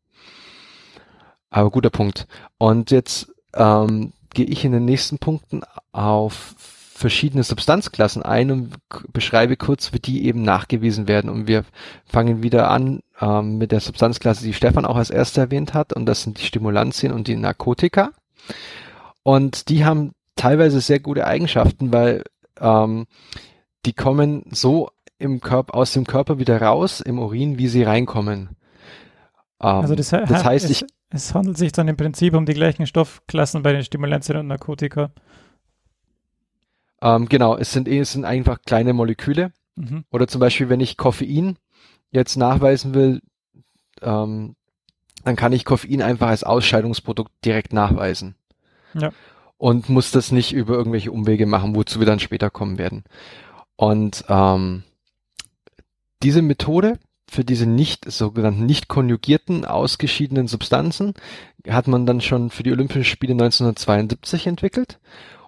[1.49, 2.27] Aber guter Punkt.
[2.59, 6.55] Und jetzt ähm, gehe ich in den nächsten Punkten auf
[7.03, 8.75] verschiedene Substanzklassen ein und
[9.13, 11.31] beschreibe kurz, wie die eben nachgewiesen werden.
[11.31, 11.65] Und wir
[12.05, 16.07] fangen wieder an ähm, mit der Substanzklasse, die Stefan auch als erster erwähnt hat, und
[16.07, 18.13] das sind die Stimulantien und die Narkotika.
[19.25, 22.23] Und die haben teilweise sehr gute Eigenschaften, weil
[22.61, 23.07] ähm,
[23.85, 28.51] die kommen so im Körper, aus dem Körper wieder raus, im Urin, wie sie reinkommen.
[29.61, 32.87] Ähm, Also das, das heißt, ich, es handelt sich dann im Prinzip um die gleichen
[32.87, 35.11] Stoffklassen bei den Stimulantien und Narkotika.
[37.01, 39.53] ähm, genau, es sind, eh- es sind einfach kleine Moleküle.
[39.77, 40.05] Mhm.
[40.11, 41.57] Oder zum Beispiel, wenn ich Koffein
[42.11, 43.23] jetzt nachweisen will,
[44.03, 44.55] ähm,
[45.25, 48.35] dann kann ich Koffein einfach als Ausscheidungsprodukt direkt nachweisen.
[48.95, 49.11] Ja.
[49.57, 53.05] Und muss das nicht über irgendwelche Umwege machen, wozu wir dann später kommen werden.
[53.77, 54.83] Und ähm,
[56.23, 56.99] diese Methode
[57.33, 61.15] für diese nicht sogenannten nicht konjugierten ausgeschiedenen Substanzen
[61.67, 64.99] hat man dann schon für die Olympischen Spiele 1972 entwickelt.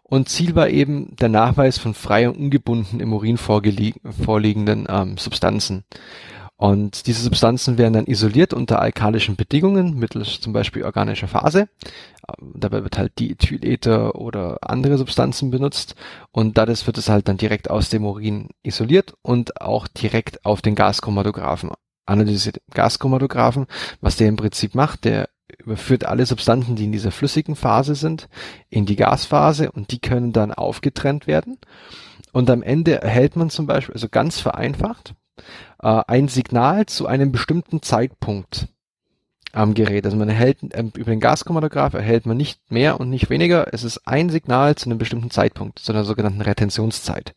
[0.03, 5.85] Und Ziel war eben der Nachweis von frei und ungebunden im Urin vorliegenden ähm, Substanzen.
[6.57, 11.68] Und diese Substanzen werden dann isoliert unter alkalischen Bedingungen mittels zum Beispiel organischer Phase.
[12.54, 15.94] Dabei wird halt Diethylether oder andere Substanzen benutzt
[16.32, 20.62] und dadurch wird es halt dann direkt aus dem Urin isoliert und auch direkt auf
[20.62, 21.70] den Gaschromatographen
[22.06, 22.60] analysiert.
[22.72, 23.66] Gaschromatographen,
[24.00, 28.28] was der im Prinzip macht, der überführt alle Substanzen, die in dieser flüssigen Phase sind,
[28.70, 31.58] in die Gasphase und die können dann aufgetrennt werden.
[32.32, 35.14] Und am Ende erhält man zum Beispiel, also ganz vereinfacht,
[35.82, 38.68] äh, ein Signal zu einem bestimmten Zeitpunkt
[39.54, 40.04] am Gerät.
[40.04, 43.72] Also man erhält ähm, über den Gaschromatograph erhält man nicht mehr und nicht weniger.
[43.72, 47.34] Es ist ein Signal zu einem bestimmten Zeitpunkt, zu einer sogenannten Retentionszeit.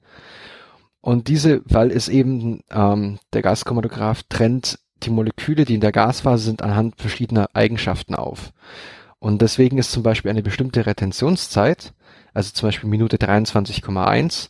[1.02, 6.44] Und diese, weil es eben ähm, der Gaschromatograph trennt die Moleküle, die in der Gasphase
[6.44, 8.52] sind, anhand verschiedener Eigenschaften auf.
[9.20, 11.94] Und deswegen ist zum Beispiel eine bestimmte Retentionszeit,
[12.34, 14.50] also zum Beispiel Minute 23,1,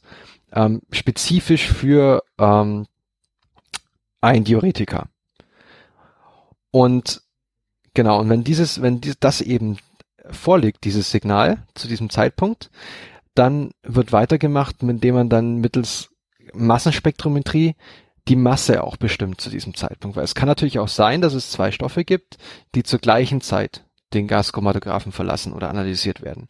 [0.53, 2.85] ähm, spezifisch für ähm,
[4.21, 5.07] ein Diuretika.
[6.71, 7.21] Und
[7.97, 9.79] genau, und wenn dieses, wenn dies, das eben
[10.29, 12.69] vorliegt, dieses Signal zu diesem Zeitpunkt,
[13.33, 16.09] dann wird weitergemacht, indem man dann mittels
[16.53, 17.75] Massenspektrometrie
[18.27, 20.15] die Masse auch bestimmt zu diesem Zeitpunkt.
[20.15, 22.37] Weil es kann natürlich auch sein, dass es zwei Stoffe gibt,
[22.75, 23.83] die zur gleichen Zeit
[24.13, 26.49] den Gaschromatographen verlassen oder analysiert werden.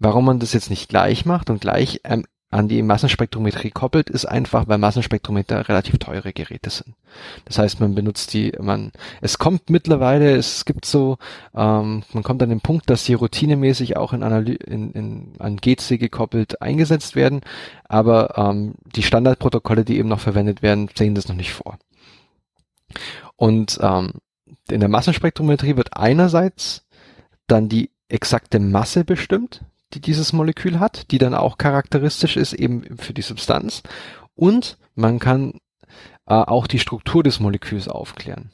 [0.00, 4.26] Warum man das jetzt nicht gleich macht und gleich ähm, an die Massenspektrometrie koppelt, ist
[4.26, 6.94] einfach, weil Massenspektrometer relativ teure Geräte sind.
[7.46, 11.18] Das heißt, man benutzt die, man, es kommt mittlerweile, es gibt so,
[11.52, 15.56] ähm, man kommt an den Punkt, dass die routinemäßig auch in, Analy in, in an
[15.56, 17.40] GC gekoppelt eingesetzt werden,
[17.88, 21.76] aber ähm, die Standardprotokolle, die eben noch verwendet werden, sehen das noch nicht vor.
[23.34, 24.12] Und ähm,
[24.70, 26.86] in der Massenspektrometrie wird einerseits
[27.48, 32.96] dann die exakte Masse bestimmt, die dieses Molekül hat, die dann auch charakteristisch ist eben
[32.98, 33.82] für die Substanz.
[34.34, 35.60] Und man kann
[36.26, 38.50] äh, auch die Struktur des Moleküls aufklären,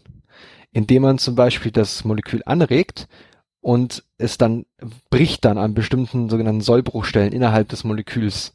[0.73, 3.09] indem man zum Beispiel das Molekül anregt
[3.61, 4.67] und es dann
[5.11, 8.55] bricht dann an bestimmten sogenannten Sollbruchstellen innerhalb des Moleküls.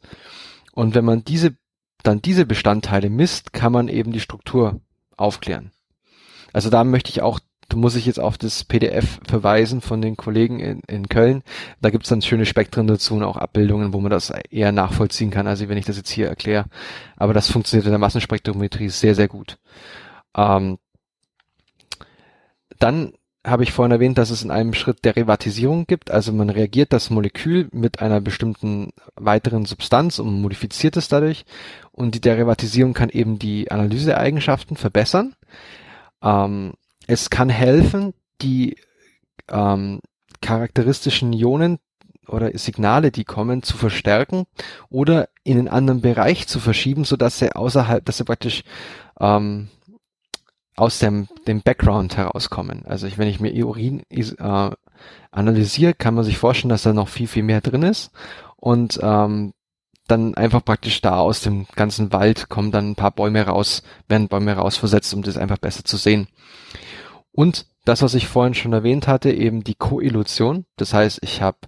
[0.72, 1.56] Und wenn man diese
[2.02, 4.80] dann diese Bestandteile misst, kann man eben die Struktur
[5.16, 5.72] aufklären.
[6.52, 10.16] Also da möchte ich auch da muss ich jetzt auf das PDF verweisen von den
[10.16, 11.42] Kollegen in, in Köln.
[11.80, 15.46] Da gibt's dann schöne Spektren dazu und auch Abbildungen, wo man das eher nachvollziehen kann,
[15.46, 16.66] als wenn ich das jetzt hier erkläre.
[17.16, 19.58] Aber das funktioniert in der Massenspektrometrie sehr, sehr gut.
[20.36, 20.78] Ähm,
[22.78, 23.12] dann
[23.44, 26.10] habe ich vorhin erwähnt, dass es in einem Schritt Derivatisierung gibt.
[26.10, 31.44] Also man reagiert das Molekül mit einer bestimmten weiteren Substanz und modifiziert es dadurch.
[31.92, 35.34] Und die Derivatisierung kann eben die Analyseeigenschaften verbessern.
[36.22, 36.74] Ähm,
[37.06, 38.76] es kann helfen, die
[39.48, 40.00] ähm,
[40.40, 41.78] charakteristischen Ionen
[42.28, 44.46] oder Signale, die kommen, zu verstärken
[44.90, 48.64] oder in einen anderen Bereich zu verschieben, so dass sie außerhalb, dass sie praktisch
[49.20, 49.68] ähm,
[50.74, 52.84] aus dem, dem Background herauskommen.
[52.84, 54.70] Also ich, wenn ich mir Urin äh,
[55.30, 58.10] analysiere, kann man sich vorstellen, dass da noch viel, viel mehr drin ist.
[58.56, 59.54] Und ähm,
[60.06, 64.28] dann einfach praktisch da aus dem ganzen Wald kommen dann ein paar Bäume raus, werden
[64.28, 66.28] Bäume rausversetzt, um das einfach besser zu sehen.
[67.36, 70.64] Und das, was ich vorhin schon erwähnt hatte, eben die Koillusion.
[70.76, 71.58] Das heißt, ich habe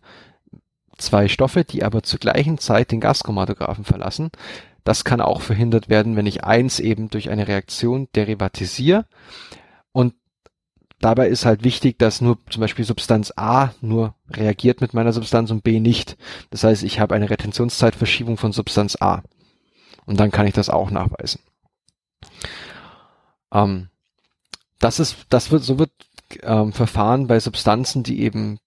[0.96, 4.31] zwei Stoffe, die aber zur gleichen Zeit den Gaschromatographen verlassen.
[4.83, 9.04] Das kann auch verhindert werden, wenn ich eins eben durch eine Reaktion derivatisiere.
[9.92, 10.14] Und
[11.00, 15.50] dabei ist halt wichtig, dass nur zum Beispiel Substanz A nur reagiert mit meiner Substanz
[15.50, 16.16] und B nicht.
[16.48, 19.22] Das heißt, ich habe eine Retentionszeitverschiebung von Substanz A.
[20.07, 21.42] Und dann kann ich das auch nachweisen.
[23.52, 23.90] Ähm,
[24.79, 25.91] das ist, das wird, so wird
[26.43, 28.59] ähm, Verfahren bei Substanzen, die eben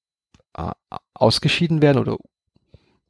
[0.58, 0.71] äh,
[1.13, 2.17] ausgeschieden werden oder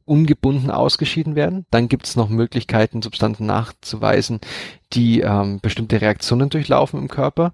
[0.05, 1.65] ungebunden ausgeschieden werden.
[1.71, 4.39] Dann gibt es noch Möglichkeiten, Substanzen nachzuweisen,
[4.93, 7.53] die ähm, bestimmte Reaktionen durchlaufen im Körper.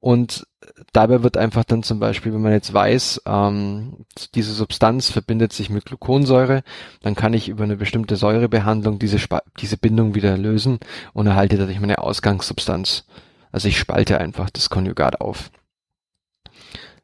[0.00, 0.46] Und
[0.92, 5.70] dabei wird einfach dann zum Beispiel, wenn man jetzt weiß, ähm, diese Substanz verbindet sich
[5.70, 6.62] mit Gluconsäure,
[7.02, 10.78] dann kann ich über eine bestimmte Säurebehandlung diese, Sp diese Bindung wieder lösen
[11.14, 13.06] und erhalte dadurch meine Ausgangssubstanz.
[13.52, 15.50] Also ich spalte einfach das Konjugat auf.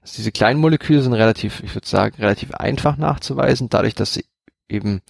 [0.01, 4.25] Also diese kleinen Moleküle sind relativ, ich würde sagen, relativ einfach nachzuweisen, dadurch, dass sie
[4.69, 5.01] eben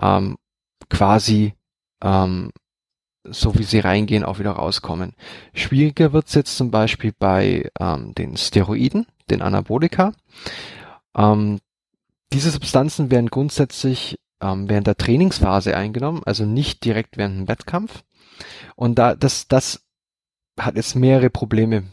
[0.00, 0.36] ähm,
[0.88, 1.54] quasi
[2.02, 2.50] ähm,
[3.24, 5.14] so wie sie reingehen, auch wieder rauskommen.
[5.52, 10.12] Schwieriger wird es jetzt zum Beispiel bei ähm, den Steroiden, den Anabolika.
[11.16, 11.58] Ähm,
[12.32, 18.02] diese Substanzen werden grundsätzlich ähm, während der Trainingsphase eingenommen, also nicht direkt während dem Wettkampf.
[18.74, 19.82] Und da das, das
[20.64, 21.84] hat jetzt mehrere Probleme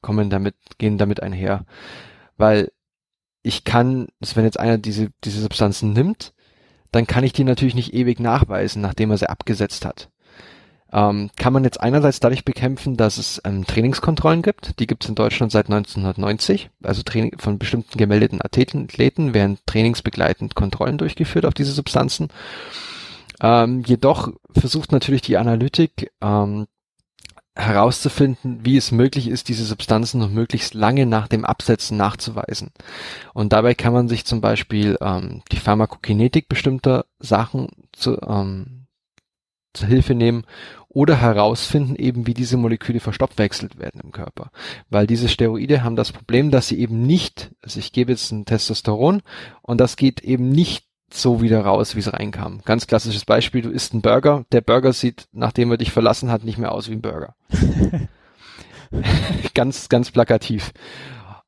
[0.00, 1.64] kommen damit, gehen damit einher.
[2.36, 2.72] Weil
[3.42, 6.32] ich kann, wenn jetzt einer diese, diese Substanzen nimmt,
[6.90, 10.10] dann kann ich die natürlich nicht ewig nachweisen, nachdem er sie abgesetzt hat.
[10.92, 14.78] Ähm, kann man jetzt einerseits dadurch bekämpfen, dass es ähm, Trainingskontrollen gibt.
[14.78, 16.68] Die gibt es in Deutschland seit 1990.
[16.82, 18.88] Also Training von bestimmten gemeldeten Athleten,
[19.32, 22.28] werden trainingsbegleitend Kontrollen durchgeführt auf diese Substanzen.
[23.40, 26.66] Ähm, jedoch versucht natürlich die Analytik ähm,
[27.54, 32.70] herauszufinden, wie es möglich ist, diese Substanzen noch möglichst lange nach dem Absetzen nachzuweisen.
[33.34, 38.86] Und dabei kann man sich zum Beispiel ähm, die Pharmakokinetik bestimmter Sachen zu, ähm,
[39.74, 40.44] zur Hilfe nehmen
[40.88, 44.50] oder herausfinden eben, wie diese Moleküle verstoffwechselt werden im Körper.
[44.88, 48.44] Weil diese Steroide haben das Problem, dass sie eben nicht, also ich gebe jetzt ein
[48.44, 49.22] Testosteron
[49.62, 52.60] und das geht eben nicht so wieder raus, wie es reinkam.
[52.64, 56.44] Ganz klassisches Beispiel, du isst einen Burger, der Burger sieht, nachdem er dich verlassen hat,
[56.44, 57.34] nicht mehr aus wie ein Burger.
[59.54, 60.72] ganz, ganz plakativ.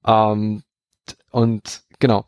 [0.06, 0.62] Ähm,
[1.30, 2.26] und genau.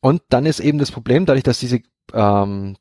[0.00, 1.80] Und dann ist eben das Problem, dadurch, dass diese
[2.12, 2.76] ähm,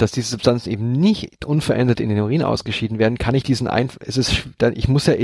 [0.00, 3.90] dass diese Substanzen eben nicht unverändert in den Urin ausgeschieden werden, kann ich diesen ein,
[4.00, 5.14] es ist, ich muss ja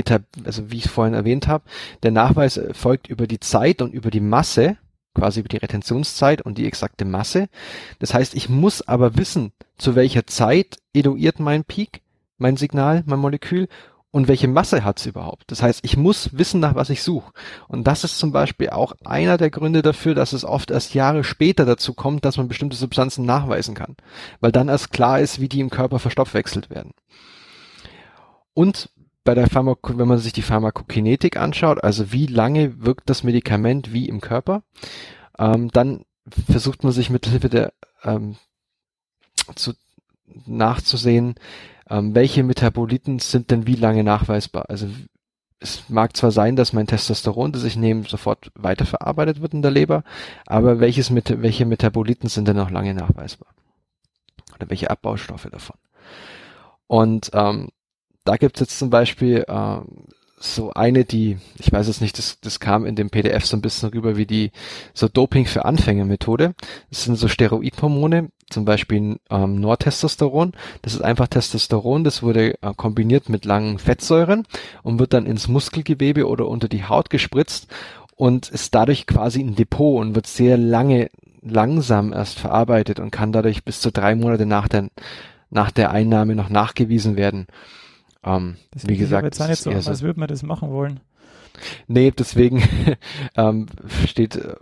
[0.45, 1.63] also wie ich vorhin erwähnt habe,
[2.03, 4.77] der Nachweis folgt über die Zeit und über die Masse
[5.17, 7.49] quasi über die Retentionszeit und die exakte Masse.
[7.97, 12.01] Das heißt, ich muss aber wissen, zu welcher Zeit eluiert mein Peak,
[12.37, 13.67] mein Signal, mein Molekül
[14.11, 15.43] und welche Masse hat es überhaupt.
[15.47, 17.31] Das heißt, ich muss wissen, nach was ich suche.
[17.67, 21.23] Und das ist zum Beispiel auch einer der Gründe dafür, dass es oft erst Jahre
[21.23, 23.95] später dazu kommt, dass man bestimmte Substanzen nachweisen kann,
[24.39, 26.93] weil dann erst klar ist, wie die im Körper verstoffwechselt werden.
[28.53, 28.89] Und
[29.23, 33.91] bei der Pharmako wenn man sich die Pharmakokinetik anschaut, also wie lange wirkt das Medikament
[33.91, 34.63] wie im Körper,
[35.37, 36.05] ähm, dann
[36.49, 38.37] versucht man sich mit Hilfe der ähm,
[39.55, 39.73] zu,
[40.45, 41.35] nachzusehen,
[41.89, 44.65] ähm, welche Metaboliten sind denn wie lange nachweisbar.
[44.69, 44.87] Also
[45.59, 49.71] es mag zwar sein, dass mein Testosteron, das ich nehme, sofort weiterverarbeitet wird in der
[49.71, 50.03] Leber,
[50.45, 53.49] aber welches welche Metaboliten sind denn noch lange nachweisbar?
[54.55, 55.77] Oder welche Abbaustoffe davon?
[56.87, 57.69] Und ähm,
[58.23, 59.77] da gibt es jetzt zum Beispiel äh,
[60.39, 63.61] so eine, die, ich weiß es nicht, das, das kam in dem PDF so ein
[63.61, 64.51] bisschen rüber wie die
[64.93, 66.53] so Doping für Anfänger Methode.
[66.89, 70.53] Das sind so Steroidhormone, zum Beispiel ähm, Nortestosteron.
[70.81, 74.45] Das ist einfach Testosteron, das wurde äh, kombiniert mit langen Fettsäuren
[74.83, 77.67] und wird dann ins Muskelgewebe oder unter die Haut gespritzt
[78.15, 81.09] und ist dadurch quasi ein Depot und wird sehr lange,
[81.41, 84.89] langsam erst verarbeitet und kann dadurch bis zu drei Monate nach der,
[85.49, 87.47] nach der Einnahme noch nachgewiesen werden.
[88.23, 90.99] Ähm, wie gesagt, das ist eher so- als würde man das machen wollen.
[91.87, 92.63] Nee, deswegen
[93.35, 93.67] ähm,
[94.05, 94.55] steht, äh,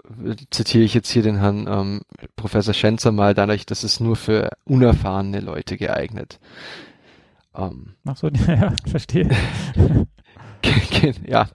[0.49, 2.01] zitiere ich jetzt hier den Herrn ähm,
[2.35, 6.39] Professor Schenzer mal dadurch, das ist nur für unerfahrene Leute geeignet.
[7.55, 9.29] Ähm, Ach so, ja, verstehe.
[11.27, 11.47] ja,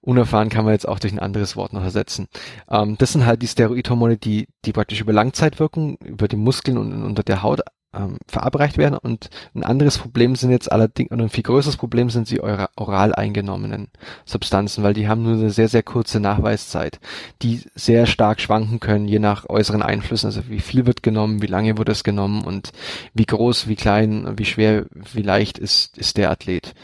[0.00, 2.28] unerfahren kann man jetzt auch durch ein anderes Wort noch ersetzen.
[2.70, 6.78] Ähm, das sind halt die Steroidhormone, die, die praktisch über Langzeit wirken, über die Muskeln
[6.78, 7.60] und unter der Haut
[7.94, 8.98] ähm, verabreicht werden.
[8.98, 12.70] Und ein anderes Problem sind jetzt allerdings, oder ein viel größeres Problem sind die ora-
[12.76, 13.88] oral eingenommenen
[14.24, 17.00] Substanzen, weil die haben nur eine sehr, sehr kurze Nachweiszeit,
[17.42, 20.26] die sehr stark schwanken können, je nach äußeren Einflüssen.
[20.26, 22.72] Also wie viel wird genommen, wie lange wurde es genommen und
[23.14, 26.74] wie groß, wie klein, wie schwer, wie leicht ist, ist der Athlet.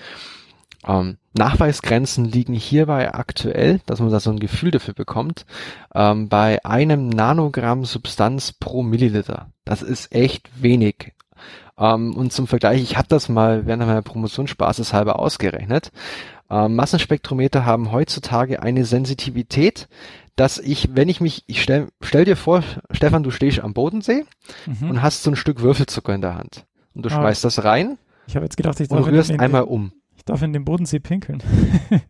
[0.86, 5.46] Ähm, Nachweisgrenzen liegen hierbei aktuell, dass man da so ein Gefühl dafür bekommt,
[5.94, 9.50] ähm, bei einem Nanogramm Substanz pro Milliliter.
[9.64, 11.12] Das ist echt wenig.
[11.78, 15.90] Ähm, und zum Vergleich, ich habe das mal während meiner Promotion spaßeshalber ausgerechnet.
[16.50, 19.88] Ähm, Massenspektrometer haben heutzutage eine Sensitivität,
[20.36, 24.24] dass ich, wenn ich mich, ich stell, stell dir vor, Stefan, du stehst am Bodensee
[24.66, 24.90] Mhm.
[24.90, 26.66] und hast so ein Stück Würfelzucker in der Hand.
[26.94, 27.12] Und du Ah.
[27.12, 29.92] schmeißt das rein Ich habe jetzt gedacht, ich und rührst in, einmal um.
[30.24, 31.42] Ich darf in den Bodensee pinkeln.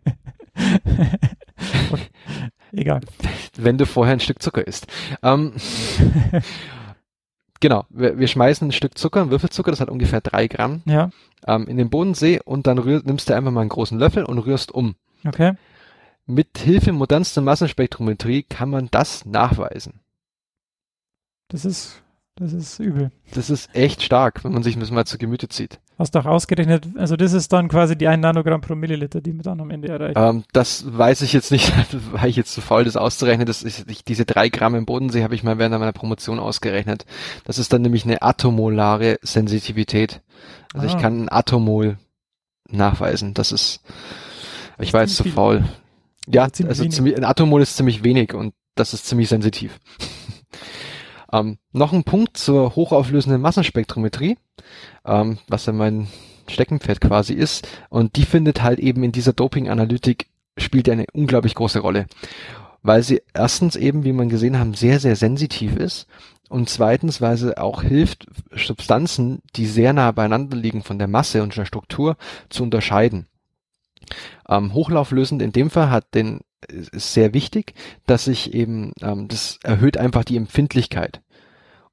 [1.91, 2.07] okay.
[2.71, 3.01] Egal.
[3.57, 4.87] wenn du vorher ein Stück Zucker isst.
[5.25, 5.55] Ähm,
[7.59, 11.11] genau, wir, wir schmeißen ein Stück Zucker, ein Würfelzucker, das hat ungefähr drei Gramm, Ja,
[11.49, 14.39] ähm, in den Bodensee und dann rühr, nimmst du einfach mal einen großen Löffel und
[14.39, 14.95] rührst um.
[15.27, 15.55] okay.
[16.27, 20.03] Mit Hilfe modernster Massenspektrometrie kann man das nachweisen.
[21.49, 22.04] Das ist,
[22.37, 23.13] das ist übel.
[23.33, 25.79] Das ist echt stark, wenn man sich das mal zu Gemüte zieht.
[25.99, 29.33] Hast du auch ausgerechnet, also das ist dann quasi die 1 Nanogramm pro Milliliter, die
[29.33, 30.17] man dann am Ende erreicht.
[30.17, 31.73] Ähm, das weiß ich jetzt nicht,
[32.13, 33.47] war ich jetzt zu faul, das auszurechnen.
[33.47, 37.07] Das ist, ich, diese drei Gramm im Bodensee habe ich mal während meiner Promotion ausgerechnet.
[37.45, 40.21] Das ist dann nämlich eine atomolare Sensitivität.
[40.73, 40.91] Also Ah.
[40.91, 41.99] ich kann ein Atomol
[42.69, 43.35] nachweisen.
[43.35, 43.81] Das ist,
[44.81, 45.65] ich war jetzt zu faul.
[46.27, 49.79] Ja, Also ziemlich, ein Atomol ist ziemlich wenig und das ist ziemlich sensitiv.
[51.35, 54.39] ähm, noch ein Punkt zur hochauflösenden Massenspektrometrie,
[55.05, 56.07] ähm, was ja mein
[56.49, 57.67] Steckenpferd quasi ist.
[57.89, 62.07] Und die findet halt eben in dieser Doping-Analytik spielt eine unglaublich große Rolle.
[62.83, 66.07] Weil sie erstens eben, wie man gesehen haben, sehr, sehr sensitiv ist.
[66.49, 71.43] Und zweitens, weil sie auch hilft, Substanzen, die sehr nah beieinander liegen von der Masse
[71.43, 72.17] und der Struktur,
[72.51, 73.27] zu unterscheiden.
[74.49, 77.75] Ähm, hochlauflösend in dem Fall hat den, ist sehr wichtig,
[78.07, 81.23] dass sich eben, ähm, das erhöht einfach die Empfindlichkeit.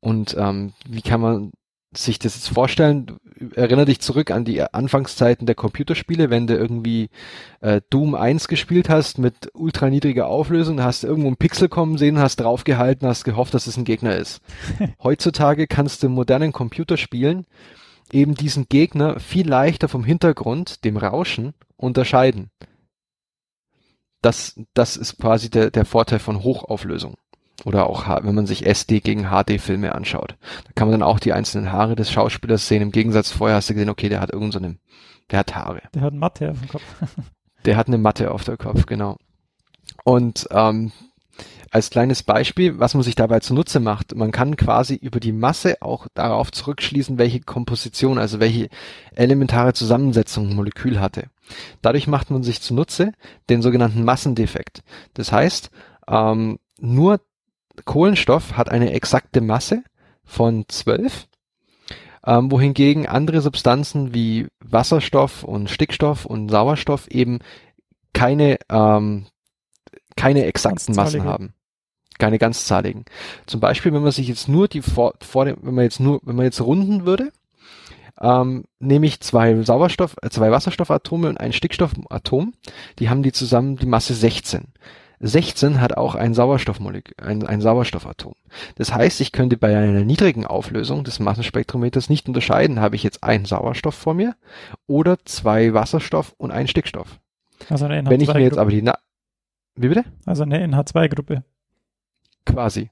[0.01, 1.51] Und ähm, wie kann man
[1.93, 3.17] sich das jetzt vorstellen?
[3.55, 7.09] Erinner dich zurück an die Anfangszeiten der Computerspiele, wenn du irgendwie
[7.59, 12.19] äh, Doom 1 gespielt hast mit ultra niedriger Auflösung, hast irgendwo einen Pixel kommen sehen,
[12.19, 14.41] hast draufgehalten, hast gehofft, dass es ein Gegner ist.
[15.03, 17.45] Heutzutage kannst du in modernen Computerspielen
[18.11, 22.51] eben diesen Gegner viel leichter vom Hintergrund, dem Rauschen, unterscheiden.
[24.21, 27.15] Das, das ist quasi der, der Vorteil von Hochauflösung.
[27.63, 30.35] Oder auch, wenn man sich SD gegen HD-Filme anschaut.
[30.65, 32.81] Da kann man dann auch die einzelnen Haare des Schauspielers sehen.
[32.81, 34.77] Im Gegensatz vorher hast du gesehen, okay, der hat irgend so eine,
[35.29, 35.81] der hat Haare.
[35.93, 36.83] Der hat Mathe auf dem Kopf.
[37.63, 39.17] Der hat eine Matte auf der Kopf, genau.
[40.03, 40.91] Und ähm,
[41.69, 45.81] als kleines Beispiel, was man sich dabei zunutze macht, man kann quasi über die Masse
[45.81, 48.67] auch darauf zurückschließen, welche Komposition, also welche
[49.15, 51.29] elementare Zusammensetzung ein Molekül hatte.
[51.81, 53.13] Dadurch macht man sich zunutze
[53.49, 54.83] den sogenannten Massendefekt.
[55.13, 55.71] Das heißt,
[56.09, 57.21] ähm, nur
[57.85, 59.83] Kohlenstoff hat eine exakte Masse
[60.23, 61.27] von 12,
[62.25, 67.39] ähm, wohingegen andere Substanzen wie Wasserstoff und Stickstoff und Sauerstoff eben
[68.13, 69.27] keine, ähm,
[70.15, 71.53] keine exakten Massen haben.
[72.19, 73.05] Keine ganzzahligen.
[73.47, 76.19] Zum Beispiel, wenn man sich jetzt nur die vor, vor dem, wenn man jetzt nur,
[76.23, 77.31] wenn man jetzt runden würde,
[78.21, 82.53] ähm, nehme ich zwei Sauerstoff, äh, zwei Wasserstoffatome und ein Stickstoffatom,
[82.99, 84.65] die haben die zusammen die Masse 16.
[85.21, 88.33] 16 hat auch ein Sauerstoffmolekül, ein, ein Sauerstoffatom.
[88.75, 93.23] Das heißt, ich könnte bei einer niedrigen Auflösung des Massenspektrometers nicht unterscheiden, habe ich jetzt
[93.23, 94.35] einen Sauerstoff vor mir
[94.87, 97.19] oder zwei Wasserstoff und einen Stickstoff.
[97.69, 98.97] Also eine NH2 Wenn ich mir jetzt aber die Na
[99.75, 100.05] Wie bitte?
[100.25, 101.43] Also eine NH2-Gruppe.
[102.45, 102.89] Quasi.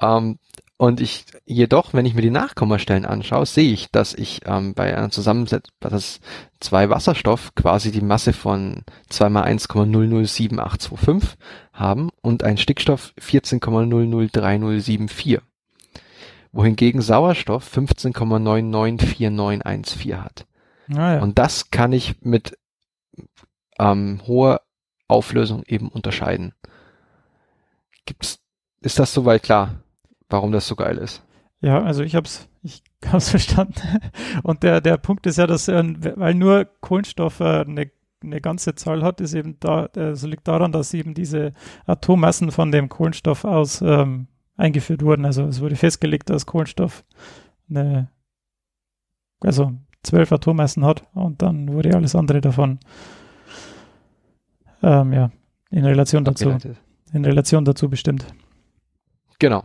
[0.00, 0.38] Ähm,
[0.76, 4.96] und ich jedoch, wenn ich mir die Nachkommastellen anschaue, sehe ich, dass ich ähm, bei
[4.96, 6.18] einer Zusammensetzung, dass
[6.58, 11.36] zwei Wasserstoff quasi die Masse von 2 mal 1,007825
[11.72, 15.40] haben und ein Stickstoff 14,003074.
[16.50, 20.44] Wohingegen Sauerstoff 15,994914 hat.
[20.90, 21.22] Ah, ja.
[21.22, 22.58] Und das kann ich mit
[23.78, 24.60] ähm, hoher
[25.06, 26.52] Auflösung eben unterscheiden.
[28.06, 28.40] Gibt's,
[28.80, 29.83] ist das soweit klar?
[30.28, 31.22] Warum das so geil ist.
[31.60, 34.00] Ja, also ich hab's, ich hab's verstanden.
[34.42, 35.82] Und der, der Punkt ist ja, dass, äh,
[36.16, 37.90] weil nur Kohlenstoff äh, eine,
[38.22, 41.52] eine ganze Zahl hat, ist eben da, also liegt daran, dass eben diese
[41.86, 45.24] Atommassen von dem Kohlenstoff aus ähm, eingeführt wurden.
[45.24, 47.04] Also es wurde festgelegt, dass Kohlenstoff
[47.68, 48.08] eine,
[49.40, 49.72] also
[50.02, 52.78] zwölf Atommassen hat und dann wurde alles andere davon
[54.82, 55.30] ähm, ja,
[55.70, 56.56] in Relation dazu,
[57.12, 58.26] in Relation dazu bestimmt.
[59.38, 59.64] Genau.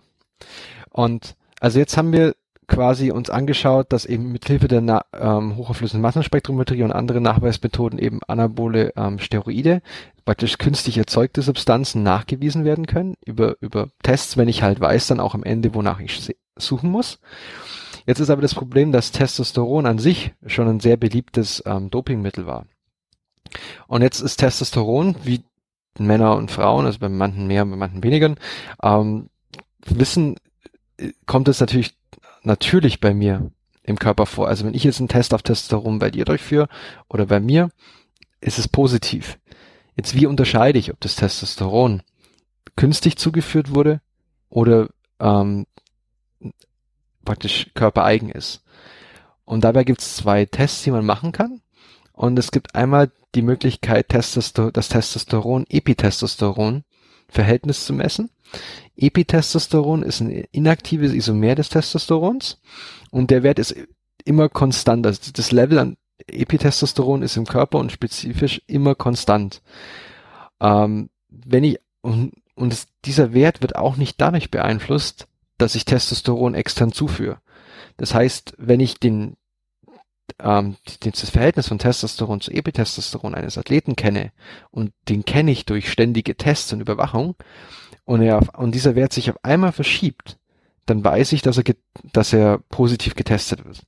[0.89, 2.35] Und also jetzt haben wir
[2.69, 8.21] quasi uns angeschaut, dass eben mit Hilfe der ähm, hochauflösenden Massenspektrometrie und anderen Nachweismethoden eben
[8.27, 9.81] anabole ähm, Steroide,
[10.23, 15.19] praktisch künstlich erzeugte Substanzen nachgewiesen werden können über, über Tests, wenn ich halt weiß, dann
[15.19, 17.19] auch am Ende, wonach ich suchen muss.
[18.05, 22.45] Jetzt ist aber das Problem, dass Testosteron an sich schon ein sehr beliebtes ähm, Dopingmittel
[22.45, 22.65] war.
[23.87, 25.43] Und jetzt ist Testosteron, wie
[25.97, 28.35] Männer und Frauen, also bei manchen mehr, bei manchen weniger,
[28.81, 29.29] ähm,
[29.85, 30.37] wissen,
[31.25, 31.95] kommt es natürlich
[32.43, 33.51] natürlich bei mir
[33.83, 34.47] im Körper vor.
[34.47, 36.67] Also wenn ich jetzt einen Test auf Testosteron bei dir durchführe
[37.07, 37.69] oder bei mir,
[38.41, 39.39] ist es positiv.
[39.95, 42.03] Jetzt wie unterscheide ich, ob das Testosteron
[42.75, 44.01] künstlich zugeführt wurde
[44.49, 45.65] oder ähm,
[47.25, 48.63] praktisch körpereigen ist.
[49.43, 51.61] Und dabei gibt es zwei Tests, die man machen kann.
[52.13, 56.83] Und es gibt einmal die Möglichkeit, Testoster das Testosteron, Epitestosteron
[57.27, 58.29] Verhältnis zu messen.
[58.95, 62.59] Epitestosteron ist ein inaktives Isomer des Testosterons
[63.11, 63.75] und der Wert ist
[64.25, 65.05] immer konstant.
[65.05, 65.97] Also das Level an
[66.27, 69.61] Epitestosteron ist im Körper und spezifisch immer konstant.
[70.59, 75.27] Ähm, wenn ich und, und es, dieser Wert wird auch nicht dadurch beeinflusst,
[75.57, 77.39] dass ich Testosteron extern zuführe.
[77.97, 79.37] Das heißt, wenn ich den
[80.39, 84.31] ähm, das Verhältnis von Testosteron zu Epitestosteron eines Athleten kenne
[84.71, 87.35] und den kenne ich durch ständige Tests und Überwachung
[88.09, 90.39] und, er auf, und dieser Wert sich auf einmal verschiebt,
[90.87, 91.75] dann weiß ich, dass er,
[92.11, 93.83] dass er positiv getestet wird.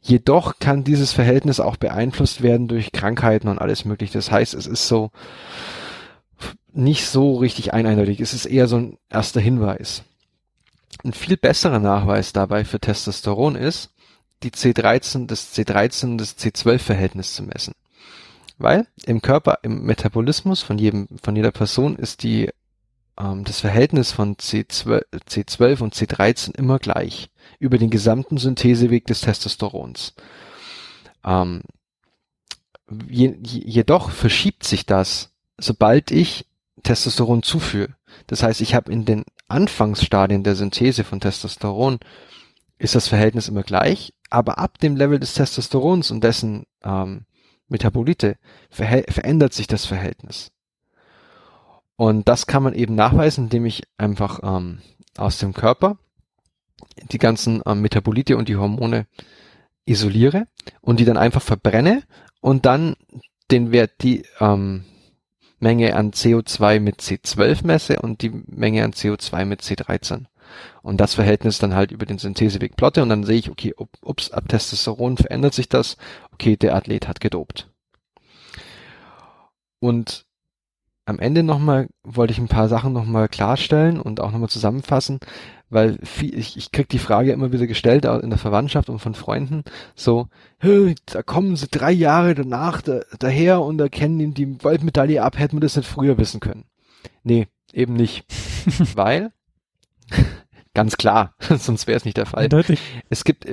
[0.00, 4.14] Jedoch kann dieses Verhältnis auch beeinflusst werden durch Krankheiten und alles mögliche.
[4.14, 5.12] Das heißt, es ist so
[6.72, 8.20] nicht so richtig eindeutig.
[8.20, 10.02] Es ist eher so ein erster Hinweis.
[11.04, 13.90] Ein viel besserer Nachweis dabei für Testosteron ist,
[14.42, 17.74] die C13, das C13 das C12-Verhältnis zu messen.
[18.58, 22.50] Weil im Körper, im Metabolismus von jedem, von jeder Person ist die,
[23.18, 29.20] ähm, das Verhältnis von C12, C12 und C13 immer gleich über den gesamten Syntheseweg des
[29.20, 30.14] Testosterons.
[31.24, 31.62] Ähm,
[33.08, 36.46] je, jedoch verschiebt sich das, sobald ich
[36.82, 37.94] Testosteron zuführe.
[38.26, 41.98] Das heißt, ich habe in den Anfangsstadien der Synthese von Testosteron
[42.78, 47.26] ist das Verhältnis immer gleich, aber ab dem Level des Testosterons und dessen ähm,
[47.68, 48.38] Metabolite
[48.70, 50.50] ver verändert sich das Verhältnis.
[52.02, 54.80] Und das kann man eben nachweisen, indem ich einfach ähm,
[55.16, 55.98] aus dem Körper
[57.12, 59.06] die ganzen ähm, Metabolite und die Hormone
[59.84, 60.48] isoliere
[60.80, 62.02] und die dann einfach verbrenne
[62.40, 62.96] und dann
[63.52, 64.84] den Wert, die ähm,
[65.60, 70.24] Menge an CO2 mit C12 messe und die Menge an CO2 mit C13
[70.82, 74.32] und das Verhältnis dann halt über den Syntheseweg plotte und dann sehe ich, okay, ups,
[74.32, 75.96] ab Testosteron verändert sich das,
[76.32, 77.70] okay, der Athlet hat gedopt.
[79.78, 80.26] Und
[81.04, 85.18] am Ende nochmal wollte ich ein paar Sachen nochmal klarstellen und auch nochmal zusammenfassen,
[85.68, 89.14] weil viel, ich, ich krieg die Frage immer wieder gestellt in der Verwandtschaft und von
[89.14, 90.28] Freunden, so,
[90.60, 95.56] da kommen sie drei Jahre danach da, daher und erkennen ihm die Goldmedaille ab, hätten
[95.56, 96.64] wir das nicht früher wissen können.
[97.24, 98.24] Nee, eben nicht.
[98.94, 99.32] Weil,
[100.74, 102.44] ganz klar, sonst wäre es nicht der Fall.
[102.44, 102.80] Eindeutig.
[103.10, 103.46] Es gibt,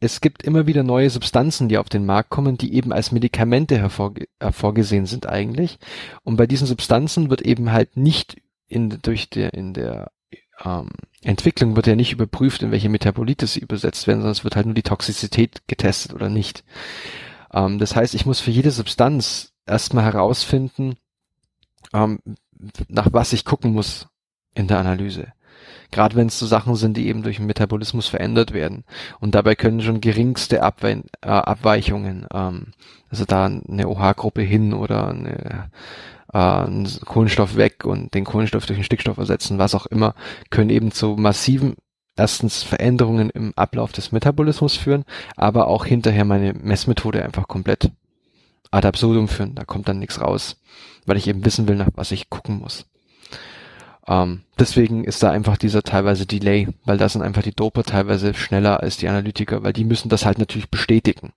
[0.00, 3.76] es gibt immer wieder neue Substanzen, die auf den Markt kommen, die eben als Medikamente
[3.76, 5.78] hervorge hervorgesehen sind eigentlich.
[6.24, 8.36] Und bei diesen Substanzen wird eben halt nicht
[8.66, 10.10] in, durch der, in der
[10.64, 10.88] ähm,
[11.22, 14.66] Entwicklung wird ja nicht überprüft, in welche Metabolitis sie übersetzt werden, sondern es wird halt
[14.66, 16.64] nur die Toxizität getestet oder nicht.
[17.52, 20.96] Ähm, das heißt, ich muss für jede Substanz erstmal herausfinden,
[21.92, 22.20] ähm,
[22.88, 24.08] nach was ich gucken muss
[24.54, 25.32] in der Analyse.
[25.90, 28.84] Gerade wenn es so Sachen sind, die eben durch den Metabolismus verändert werden.
[29.20, 32.68] Und dabei können schon geringste Abwe äh, Abweichungen, ähm,
[33.08, 35.70] also da eine OH-Gruppe hin oder eine,
[36.32, 40.14] äh, einen Kohlenstoff weg und den Kohlenstoff durch den Stickstoff ersetzen, was auch immer,
[40.50, 41.74] können eben zu massiven
[42.16, 45.04] erstens Veränderungen im Ablauf des Metabolismus führen,
[45.36, 47.90] aber auch hinterher meine Messmethode einfach komplett
[48.70, 49.54] ad absurdum führen.
[49.54, 50.60] Da kommt dann nichts raus,
[51.06, 52.89] weil ich eben wissen will, nach was ich gucken muss.
[54.10, 58.34] Ähm, deswegen ist da einfach dieser teilweise Delay, weil da sind einfach die Doper teilweise
[58.34, 61.32] schneller als die Analytiker, weil die müssen das halt natürlich bestätigen.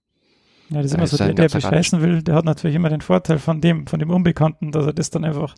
[0.69, 3.37] Ja, das ist immer so, der, der bescheißen will, der hat natürlich immer den Vorteil
[3.37, 5.53] von dem, von dem Unbekannten, dass er das dann einfach,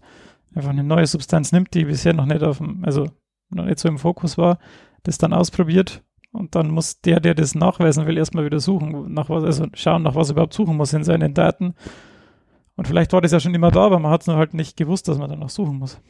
[0.53, 3.07] einfach eine neue Substanz nimmt, die bisher noch nicht auf dem, also
[3.49, 4.59] noch nicht so im Fokus war,
[5.03, 6.03] das dann ausprobiert
[6.34, 10.03] und dann muss der, der das nachweisen will, erstmal wieder suchen, nach was, also schauen,
[10.03, 11.76] nach was er überhaupt suchen muss in seinen Daten.
[12.76, 14.76] Und vielleicht war das ja schon immer da, aber man hat es nur halt nicht
[14.76, 16.01] gewusst, dass man danach suchen muss.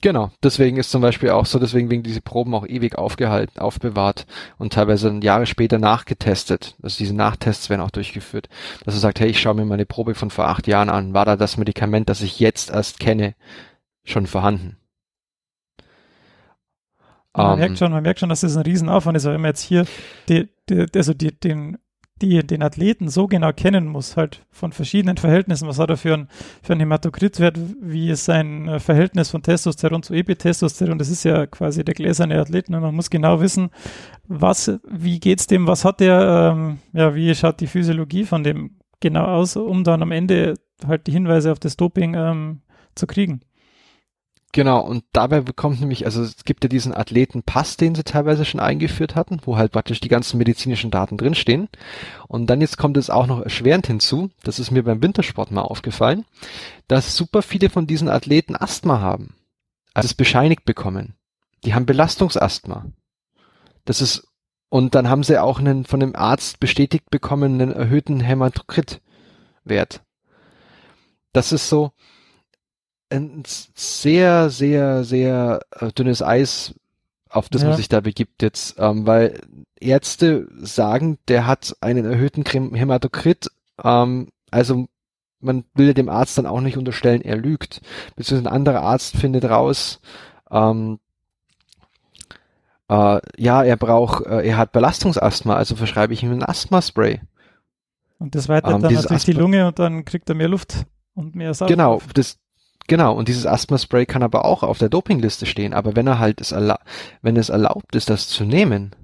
[0.00, 4.26] Genau, deswegen ist zum Beispiel auch so, deswegen wegen diese Proben auch ewig aufgehalten, aufbewahrt
[4.58, 6.76] und teilweise dann Jahre später nachgetestet.
[6.82, 8.48] Also diese Nachtests werden auch durchgeführt.
[8.84, 11.14] Dass er sagt, hey, ich schaue mir meine Probe von vor acht Jahren an.
[11.14, 13.34] War da das Medikament, das ich jetzt erst kenne,
[14.04, 14.76] schon vorhanden?
[17.36, 19.50] Man Ähm, merkt schon, man merkt schon, dass das ein Riesenaufwand ist, aber wenn man
[19.50, 19.86] jetzt hier
[20.28, 21.78] die, die, also die, den,
[22.22, 26.14] die, den Athleten so genau kennen muss, halt von verschiedenen Verhältnissen, was hat er für
[26.14, 26.28] ein,
[26.62, 31.46] für ein Hämatokritwert, wie ist sein äh, Verhältnis von Testosteron zu Epitestosteron, das ist ja
[31.46, 33.70] quasi der gläserne Athleten und man muss genau wissen,
[34.26, 38.78] was, wie geht's dem, was hat der, ähm, ja, wie schaut die Physiologie von dem
[39.00, 40.54] genau aus, um dann am Ende
[40.86, 42.60] halt die Hinweise auf das Doping ähm,
[42.94, 43.40] zu kriegen.
[44.54, 48.60] Genau, und dabei bekommt nämlich, also es gibt ja diesen Athletenpass, den sie teilweise schon
[48.60, 51.68] eingeführt hatten, wo halt praktisch die ganzen medizinischen Daten drinstehen.
[52.28, 55.62] Und dann jetzt kommt es auch noch erschwerend hinzu, das ist mir beim Wintersport mal
[55.62, 56.24] aufgefallen,
[56.86, 59.34] dass super viele von diesen Athleten Asthma haben.
[59.92, 61.16] Also es bescheinigt bekommen.
[61.64, 62.86] Die haben Belastungsasthma.
[63.84, 64.28] Das ist,
[64.68, 70.04] und dann haben sie auch einen von dem Arzt bestätigt bekommen, einen erhöhten Hämatokrit-Wert.
[71.32, 71.90] Das ist so,
[73.10, 76.74] ein sehr, sehr, sehr äh, dünnes Eis,
[77.28, 77.68] auf das Ja.
[77.68, 79.40] man sich da begibt jetzt, ähm, weil
[79.80, 83.50] Ärzte sagen, der hat einen erhöhten Hämatokrit,
[83.82, 84.86] ähm, also
[85.40, 87.82] man will ja dem Arzt dann auch nicht unterstellen, er lügt,
[88.16, 90.00] beziehungsweise ein anderer Arzt findet raus,
[90.50, 90.98] ähm,
[92.88, 97.20] äh, ja, er braucht, äh, er hat Belastungsasthma, also verschreibe ich ihm ein Asthma-Spray.
[98.18, 100.86] Und das weitert Ähm, dann natürlich die Asthma- Lunge und dann kriegt er mehr Luft
[101.14, 101.76] und mehr Sauerstoff.
[101.76, 102.38] Genau, das,
[102.86, 103.14] genau.
[103.14, 105.74] Und dieses Asthma-Spray kann aber auch auf der Dopingliste stehen.
[105.74, 106.78] Aber wenn er halt es erla
[107.22, 108.94] wenn es erlaubt ist, das zu nehmen,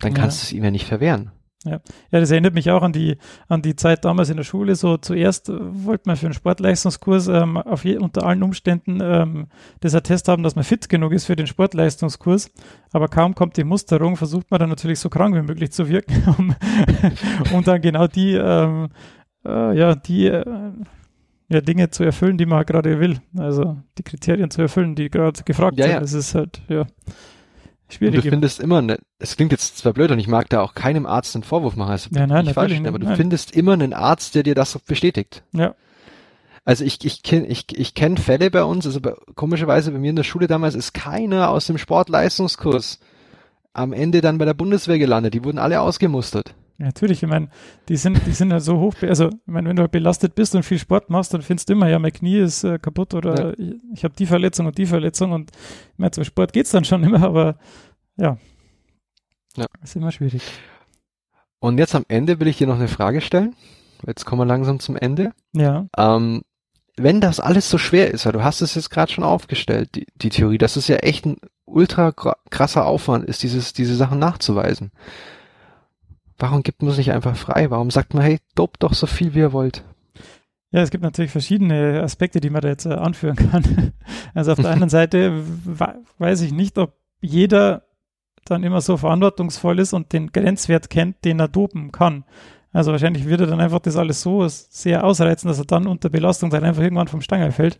[0.00, 0.18] dann Ja.
[0.20, 1.32] kannst du es ihm ja nicht verwehren.
[1.64, 1.80] Ja,
[2.12, 3.16] das erinnert mich auch an die,
[3.48, 4.76] an die Zeit damals in der Schule.
[4.76, 9.48] So zuerst äh, wollte man für einen Sportleistungskurs ähm, auf je, unter allen Umständen ähm,
[9.80, 12.52] das Attest haben, dass man fit genug ist für den Sportleistungskurs.
[12.92, 16.22] Aber kaum kommt die Musterung, versucht man dann natürlich so krank wie möglich zu wirken,
[16.38, 16.54] um,
[17.52, 18.90] um dann genau die, ähm,
[19.44, 20.44] äh, ja, die äh,
[21.48, 23.20] ja, Dinge zu erfüllen, die man halt gerade will.
[23.36, 25.92] Also die Kriterien zu erfüllen, die gerade gefragt Ja, sind.
[25.94, 26.00] ja.
[26.00, 26.88] Das ist halt, ja, Und
[27.88, 28.22] schwierig.
[28.22, 31.06] du findest immer, ne, es klingt jetzt zwar blöd und ich mag da auch keinem
[31.06, 33.16] Arzt einen Vorwurf machen, also Ja, nein, nicht falsch, aber nicht, du nein.
[33.16, 35.44] findest immer einen Arzt, der dir das bestätigt.
[35.52, 35.74] ja,
[36.64, 40.10] Also ich, ich kenne ich, ich kenn Fälle bei uns, also bei, komischerweise bei mir
[40.10, 42.98] in der Schule damals ist keiner aus dem Sportleistungskurs
[43.72, 45.34] am Ende dann bei der Bundeswehr gelandet.
[45.34, 46.54] Die wurden alle ausgemustert.
[46.78, 47.48] Ja, natürlich, ich meine,
[47.88, 50.54] die sind, die sind ja so hoch, also ich meine, wenn du halt belastet bist
[50.54, 53.58] und viel Sport machst, dann findest du immer, ja, mein Knie ist äh, kaputt oder
[53.58, 56.84] ich, ich habe die Verletzung und die Verletzung und ich meine, zum Sport geht's dann
[56.84, 57.56] schon immer, aber
[58.16, 58.36] ja,
[59.56, 59.66] Ja.
[59.82, 60.42] ist immer schwierig.
[61.60, 63.54] Und jetzt am Ende will ich dir noch eine Frage stellen.
[64.06, 65.32] Jetzt kommen wir langsam zum Ende.
[65.54, 66.42] Ja, Ähm,
[66.98, 70.06] wenn das alles so schwer ist, weil du hast es jetzt gerade schon aufgestellt, die,
[70.14, 74.92] die Theorie, dass es ja echt ein ultra krasser Aufwand ist, dieses, diese Sachen nachzuweisen.
[76.38, 77.70] Warum gibt man es nicht einfach frei?
[77.70, 79.82] Warum sagt man, hey, dopt doch so viel, wie ihr wollt?
[80.72, 83.92] ja, es gibt natürlich verschiedene Aspekte, die man da jetzt äh, anführen kann.
[84.34, 87.84] Also auf der einen Seite we- weiß ich nicht, ob jeder
[88.44, 92.24] dann immer so verantwortungsvoll ist und den Grenzwert kennt, den er dopen kann.
[92.72, 96.10] Also wahrscheinlich wird er dann einfach das alles so sehr ausreizen, dass er dann unter
[96.10, 97.78] Belastung dann einfach irgendwann vom Stange fällt.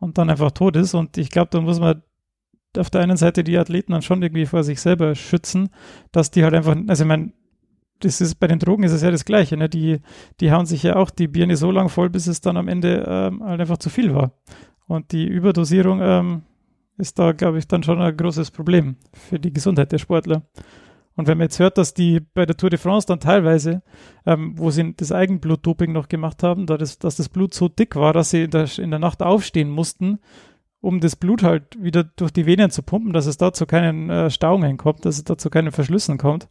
[0.00, 0.94] und dann einfach tot ist.
[0.94, 2.02] Und ich glaube, da muss man
[2.76, 5.68] auf der einen Seite die Athleten dann schon irgendwie vor sich selber schützen,
[6.10, 7.32] dass die halt einfach, also ich meine,
[8.04, 9.68] das ist bei den Drogen ist es ja das Gleiche, ne?
[9.68, 10.00] Die,
[10.40, 13.04] die hauen sich ja auch die Birne so lang voll, bis es dann am Ende
[13.06, 14.32] ähm, halt einfach zu viel war.
[14.86, 16.42] Und die Überdosierung ähm,
[16.98, 20.42] ist da, glaube ich, dann schon ein großes Problem für die Gesundheit der Sportler.
[21.14, 23.82] Und wenn man jetzt hört, dass die bei der Tour de France dann teilweise,
[24.24, 27.96] ähm, wo sie das Eigenblutdoping noch gemacht haben, da das, dass das Blut so dick
[27.96, 30.20] war, dass sie in der, in der Nacht aufstehen mussten,
[30.80, 34.10] um das Blut halt wieder durch die Venen zu pumpen, dass es da zu keinen
[34.10, 36.48] äh, Stauungen kommt, dass es da zu keinen Verschlüssen kommt.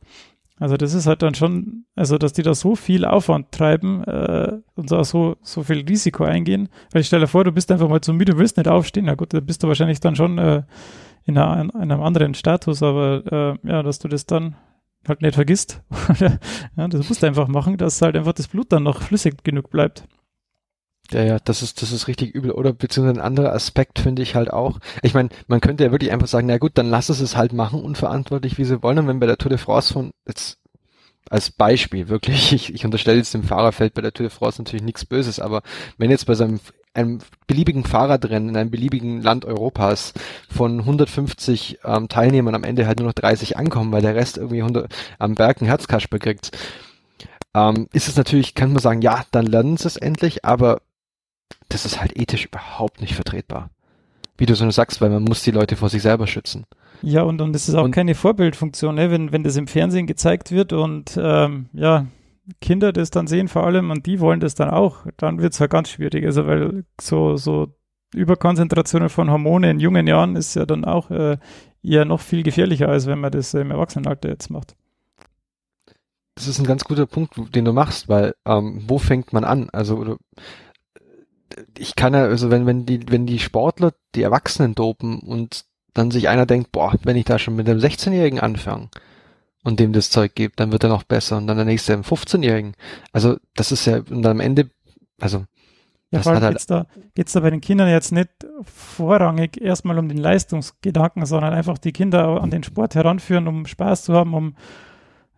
[0.61, 4.59] Also das ist halt dann schon, also dass die da so viel Aufwand treiben äh,
[4.75, 6.69] und da so, so viel Risiko eingehen.
[6.91, 9.05] Weil ich stelle vor, du bist einfach mal zu müde, willst nicht aufstehen.
[9.05, 10.61] Na gut, da bist du wahrscheinlich dann schon äh,
[11.25, 14.55] in, einer, in, einem anderen Status, aber äh, ja, dass du das dann
[15.07, 15.81] halt nicht vergisst.
[16.77, 19.71] ja, das musst du einfach machen, dass halt einfach das Blut dann noch flüssig genug
[19.71, 20.07] bleibt.
[21.13, 22.51] Ja, ja, das ist, das ist richtig übel.
[22.51, 24.79] Oder beziehungsweise ein anderer Aspekt finde ich halt auch.
[25.01, 27.53] Ich meine, man könnte ja wirklich einfach sagen, na gut, dann lass es es halt
[27.53, 28.99] machen, unverantwortlich, wie sie wollen.
[28.99, 30.57] Und wenn bei der Tour de France von, jetzt
[31.29, 34.83] als Beispiel wirklich, ich, ich unterstelle jetzt dem Fahrerfeld bei der Tour de France natürlich
[34.83, 35.61] nichts Böses, aber
[35.97, 36.59] wenn jetzt bei seinem
[36.93, 40.13] einem beliebigen Fahrradrennen in einem beliebigen Land Europas
[40.49, 44.61] von 150 ähm, Teilnehmern am Ende halt nur noch 30 ankommen, weil der Rest irgendwie
[44.61, 46.51] 100 am Berg einen Herzkasper kriegt,
[47.55, 50.81] ähm, ist es natürlich, kann man sagen, ja, dann lernen sie es endlich, aber
[51.69, 53.69] das ist halt ethisch überhaupt nicht vertretbar.
[54.37, 56.65] Wie du so sagst, weil man muss die Leute vor sich selber schützen.
[57.01, 59.11] Ja, und, und es ist auch und, keine Vorbildfunktion, ne?
[59.11, 62.07] wenn, wenn das im Fernsehen gezeigt wird und ähm, ja,
[62.59, 65.59] Kinder das dann sehen vor allem und die wollen das dann auch, dann wird es
[65.59, 66.25] halt ganz schwierig.
[66.25, 67.67] Also weil so, so
[68.13, 71.37] Überkonzentrationen von Hormonen in jungen Jahren ist ja dann auch äh,
[71.83, 74.75] eher noch viel gefährlicher, als wenn man das im Erwachsenenalter jetzt macht.
[76.35, 79.69] Das ist ein ganz guter Punkt, den du machst, weil ähm, wo fängt man an?
[79.71, 80.17] Also
[81.77, 86.11] ich kann ja, also wenn, wenn die, wenn die Sportler die Erwachsenen dopen und dann
[86.11, 88.89] sich einer denkt, boah, wenn ich da schon mit einem 16-Jährigen anfange
[89.63, 92.03] und dem das Zeug gebe, dann wird er noch besser und dann der nächste einem
[92.03, 92.75] 15-Jährigen.
[93.11, 94.69] Also das ist ja, und am Ende,
[95.19, 95.39] also
[96.11, 98.29] ja, das vor allem halt geht's da, geht's da bei den Kindern jetzt nicht
[98.63, 104.03] vorrangig erstmal um den Leistungsgedanken, sondern einfach die Kinder an den Sport heranführen, um Spaß
[104.03, 104.55] zu haben, um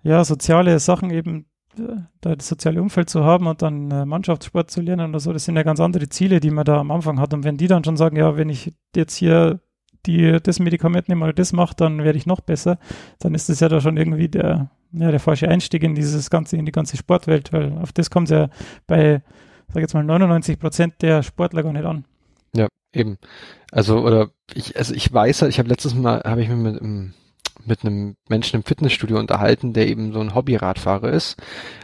[0.02, 1.46] ja, soziale Sachen eben
[1.76, 5.46] da das soziale Umfeld zu haben und dann äh, Mannschaftssport zu lernen oder so, das
[5.46, 7.34] sind ja ganz andere Ziele, die man da am Anfang hat.
[7.34, 9.60] Und wenn die dann schon sagen, ja, wenn ich jetzt hier
[10.06, 12.78] die, das Medikament nehme oder das mache, dann werde ich noch besser,
[13.20, 16.58] dann ist das ja da schon irgendwie der, ja, der falsche Einstieg in dieses ganze,
[16.58, 18.50] in die ganze Sportwelt, weil auf das kommt es ja
[18.86, 19.22] bei,
[19.74, 22.06] sag jetzt mal, 99 Prozent der Sportler gar nicht an.
[22.56, 23.18] Ja, eben.
[23.72, 26.82] Also, oder ich, also ich weiß halt, ich habe letztes Mal, habe ich mir mit,
[26.82, 27.14] mit
[27.68, 31.38] einem Menschen im Fitnessstudio unterhalten, der eben so ein Hobbyradfahrer ist.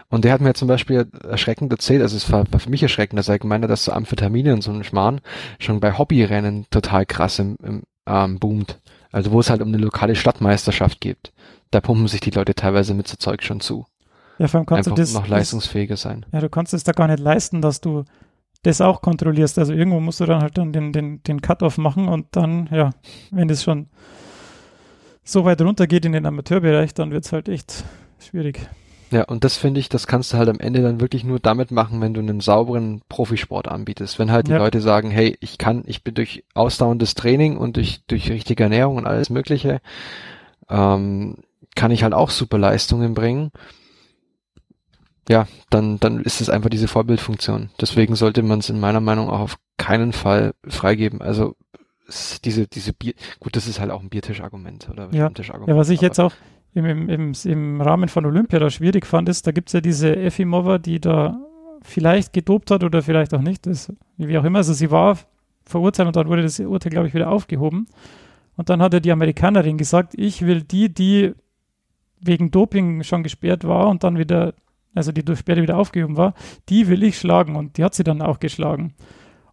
[0.09, 3.19] Und der hat mir zum Beispiel erschreckend erzählt, also es war, war für mich erschreckend,
[3.19, 5.21] dass er gemeint hat, dass so Amphetamine und so ein Schmarrn
[5.59, 8.79] schon bei Hobbyrennen total krass im, im ähm, boomt.
[9.11, 11.31] Also wo es halt um eine lokale Stadtmeisterschaft geht.
[11.71, 13.85] Da pumpen sich die Leute teilweise mit so Zeug schon zu.
[14.39, 16.25] Ja, vor allem kannst Einfach du das noch leistungsfähiger sein.
[16.31, 18.05] Ja, du kannst es da gar nicht leisten, dass du
[18.63, 19.59] das auch kontrollierst.
[19.59, 22.91] Also irgendwo musst du dann halt dann den, den, den Cut-Off machen und dann, ja,
[23.31, 23.87] wenn das schon
[25.31, 27.83] so weit runter geht in den Amateurbereich, dann wird es halt echt
[28.19, 28.67] schwierig.
[29.11, 31.71] Ja, und das finde ich, das kannst du halt am Ende dann wirklich nur damit
[31.71, 34.19] machen, wenn du einen sauberen Profisport anbietest.
[34.19, 34.57] Wenn halt die ja.
[34.57, 38.97] Leute sagen, hey, ich kann, ich bin durch ausdauerndes Training und durch, durch richtige Ernährung
[38.97, 39.81] und alles Mögliche,
[40.69, 41.37] ähm,
[41.75, 43.51] kann ich halt auch super Leistungen bringen.
[45.27, 47.69] Ja, dann, dann ist es einfach diese Vorbildfunktion.
[47.81, 51.21] Deswegen sollte man es in meiner Meinung auch auf keinen Fall freigeben.
[51.21, 51.55] Also
[52.43, 55.25] diese, diese Bier, gut, das ist halt auch ein Biertischargument oder ja.
[55.25, 55.69] Stammtischargument.
[55.69, 56.33] Ja, was ich jetzt auch
[56.73, 59.81] im, im, im, im Rahmen von Olympia da schwierig fand, ist, da gibt es ja
[59.81, 61.39] diese Efimova, die da
[61.81, 64.59] vielleicht gedopt hat oder vielleicht auch nicht, das, wie auch immer.
[64.59, 65.17] Also sie war
[65.65, 67.87] verurteilt und dann wurde das Urteil, glaube ich, wieder aufgehoben.
[68.57, 71.33] Und dann hat ja die Amerikanerin gesagt, ich will die, die
[72.19, 74.53] wegen Doping schon gesperrt war und dann wieder,
[74.93, 76.33] also die Sperre wieder aufgehoben war,
[76.67, 78.93] die will ich schlagen und die hat sie dann auch geschlagen.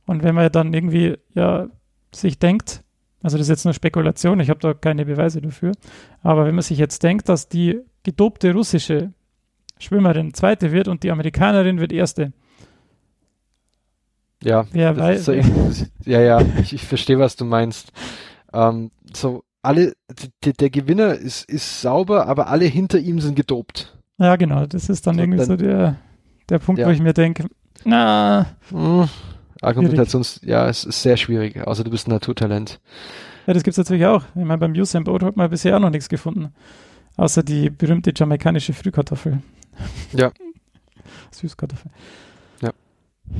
[0.06, 1.68] Und wenn man dann irgendwie, ja,
[2.16, 2.82] sich denkt,
[3.22, 5.72] also das ist jetzt nur Spekulation, ich habe da keine Beweise dafür,
[6.22, 9.12] aber wenn man sich jetzt denkt, dass die gedopte russische
[9.78, 12.32] Schwimmerin zweite wird und die Amerikanerin wird erste.
[14.42, 15.26] Ja, Wer weiß,
[16.04, 17.90] ja, ja, ich, ich verstehe, was du meinst.
[18.52, 19.94] Ähm, so, alle,
[20.44, 23.98] die, der Gewinner ist, ist sauber, aber alle hinter ihm sind gedopt.
[24.18, 25.96] Ja, genau, das ist dann so, irgendwie dann, so der,
[26.48, 26.86] der Punkt, ja.
[26.86, 27.46] wo ich mir denke,
[27.84, 28.46] na,
[29.62, 32.80] Argumentations, ja, es ist sehr schwierig, außer du bist ein Naturtalent.
[33.46, 34.24] Ja, das gibt es natürlich auch.
[34.34, 36.52] Ich meine, beim Usain Boat hat man bisher auch noch nichts gefunden.
[37.16, 39.40] Außer die berühmte jamaikanische Frühkartoffel.
[40.12, 40.32] Ja.
[41.30, 41.90] Süßkartoffel.
[42.60, 42.72] Ja.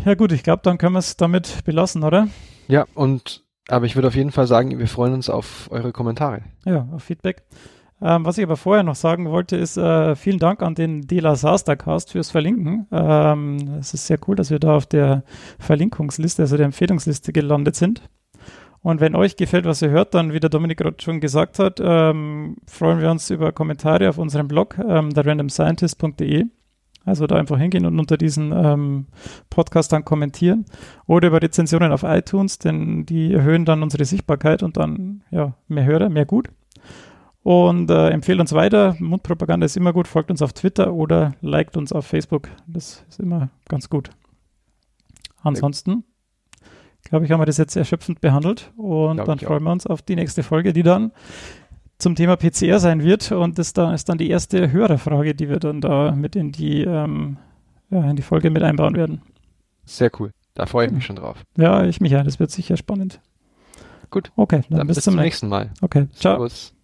[0.05, 2.29] Ja gut, ich glaube, dann können wir es damit belassen, oder?
[2.69, 6.43] Ja, und aber ich würde auf jeden Fall sagen, wir freuen uns auf eure Kommentare.
[6.65, 7.43] Ja, auf Feedback.
[8.03, 11.35] Ähm, was ich aber vorher noch sagen wollte, ist äh, vielen Dank an den Dela
[11.35, 12.87] Sastercast fürs Verlinken.
[12.93, 15.25] Ähm, es ist sehr cool, dass wir da auf der
[15.59, 18.03] Verlinkungsliste, also der Empfehlungsliste gelandet sind.
[18.83, 21.81] Und wenn euch gefällt, was ihr hört, dann, wie der Dominik gerade schon gesagt hat,
[21.83, 26.45] ähm, freuen wir uns über Kommentare auf unserem Blog, ähm, therandomscientist.de.
[27.05, 29.07] Also da einfach hingehen und unter diesen ähm,
[29.49, 30.67] Podcast dann kommentieren.
[31.07, 35.85] Oder über Rezensionen auf iTunes, denn die erhöhen dann unsere Sichtbarkeit und dann, ja, mehr
[35.85, 36.51] Hörer, mehr gut.
[37.47, 38.97] Und äh, empfehlt uns weiter.
[38.99, 40.09] Mundpropaganda ist immer gut.
[40.09, 42.49] Folgt uns auf Twitter oder liked uns auf Facebook.
[42.67, 44.11] Das ist immer ganz gut.
[45.43, 46.03] Ansonsten,
[47.05, 48.73] glaube ich, haben wir das jetzt erschöpfend behandelt.
[48.77, 51.13] Und Glaub dann freuen wir uns auf die nächste Folge, die dann
[51.99, 53.31] zum Thema PCR sein wird.
[53.31, 56.83] Und das da ist dann die erste Hörerfrage, die wir dann da mit in die,
[56.83, 57.37] ähm,
[57.91, 59.23] ja, in die Folge mit einbauen werden.
[59.85, 60.33] Sehr cool.
[60.55, 61.45] Da freue ich mich schon drauf.
[61.57, 62.25] Ja, ich mich ja.
[62.25, 63.21] Das wird sicher spannend.
[64.11, 64.33] Gut.
[64.35, 65.71] Okay, dann, Dann bis, zum nächsten nächsten Mal.
[65.81, 66.39] Okay, ciao.
[66.39, 66.76] Servus.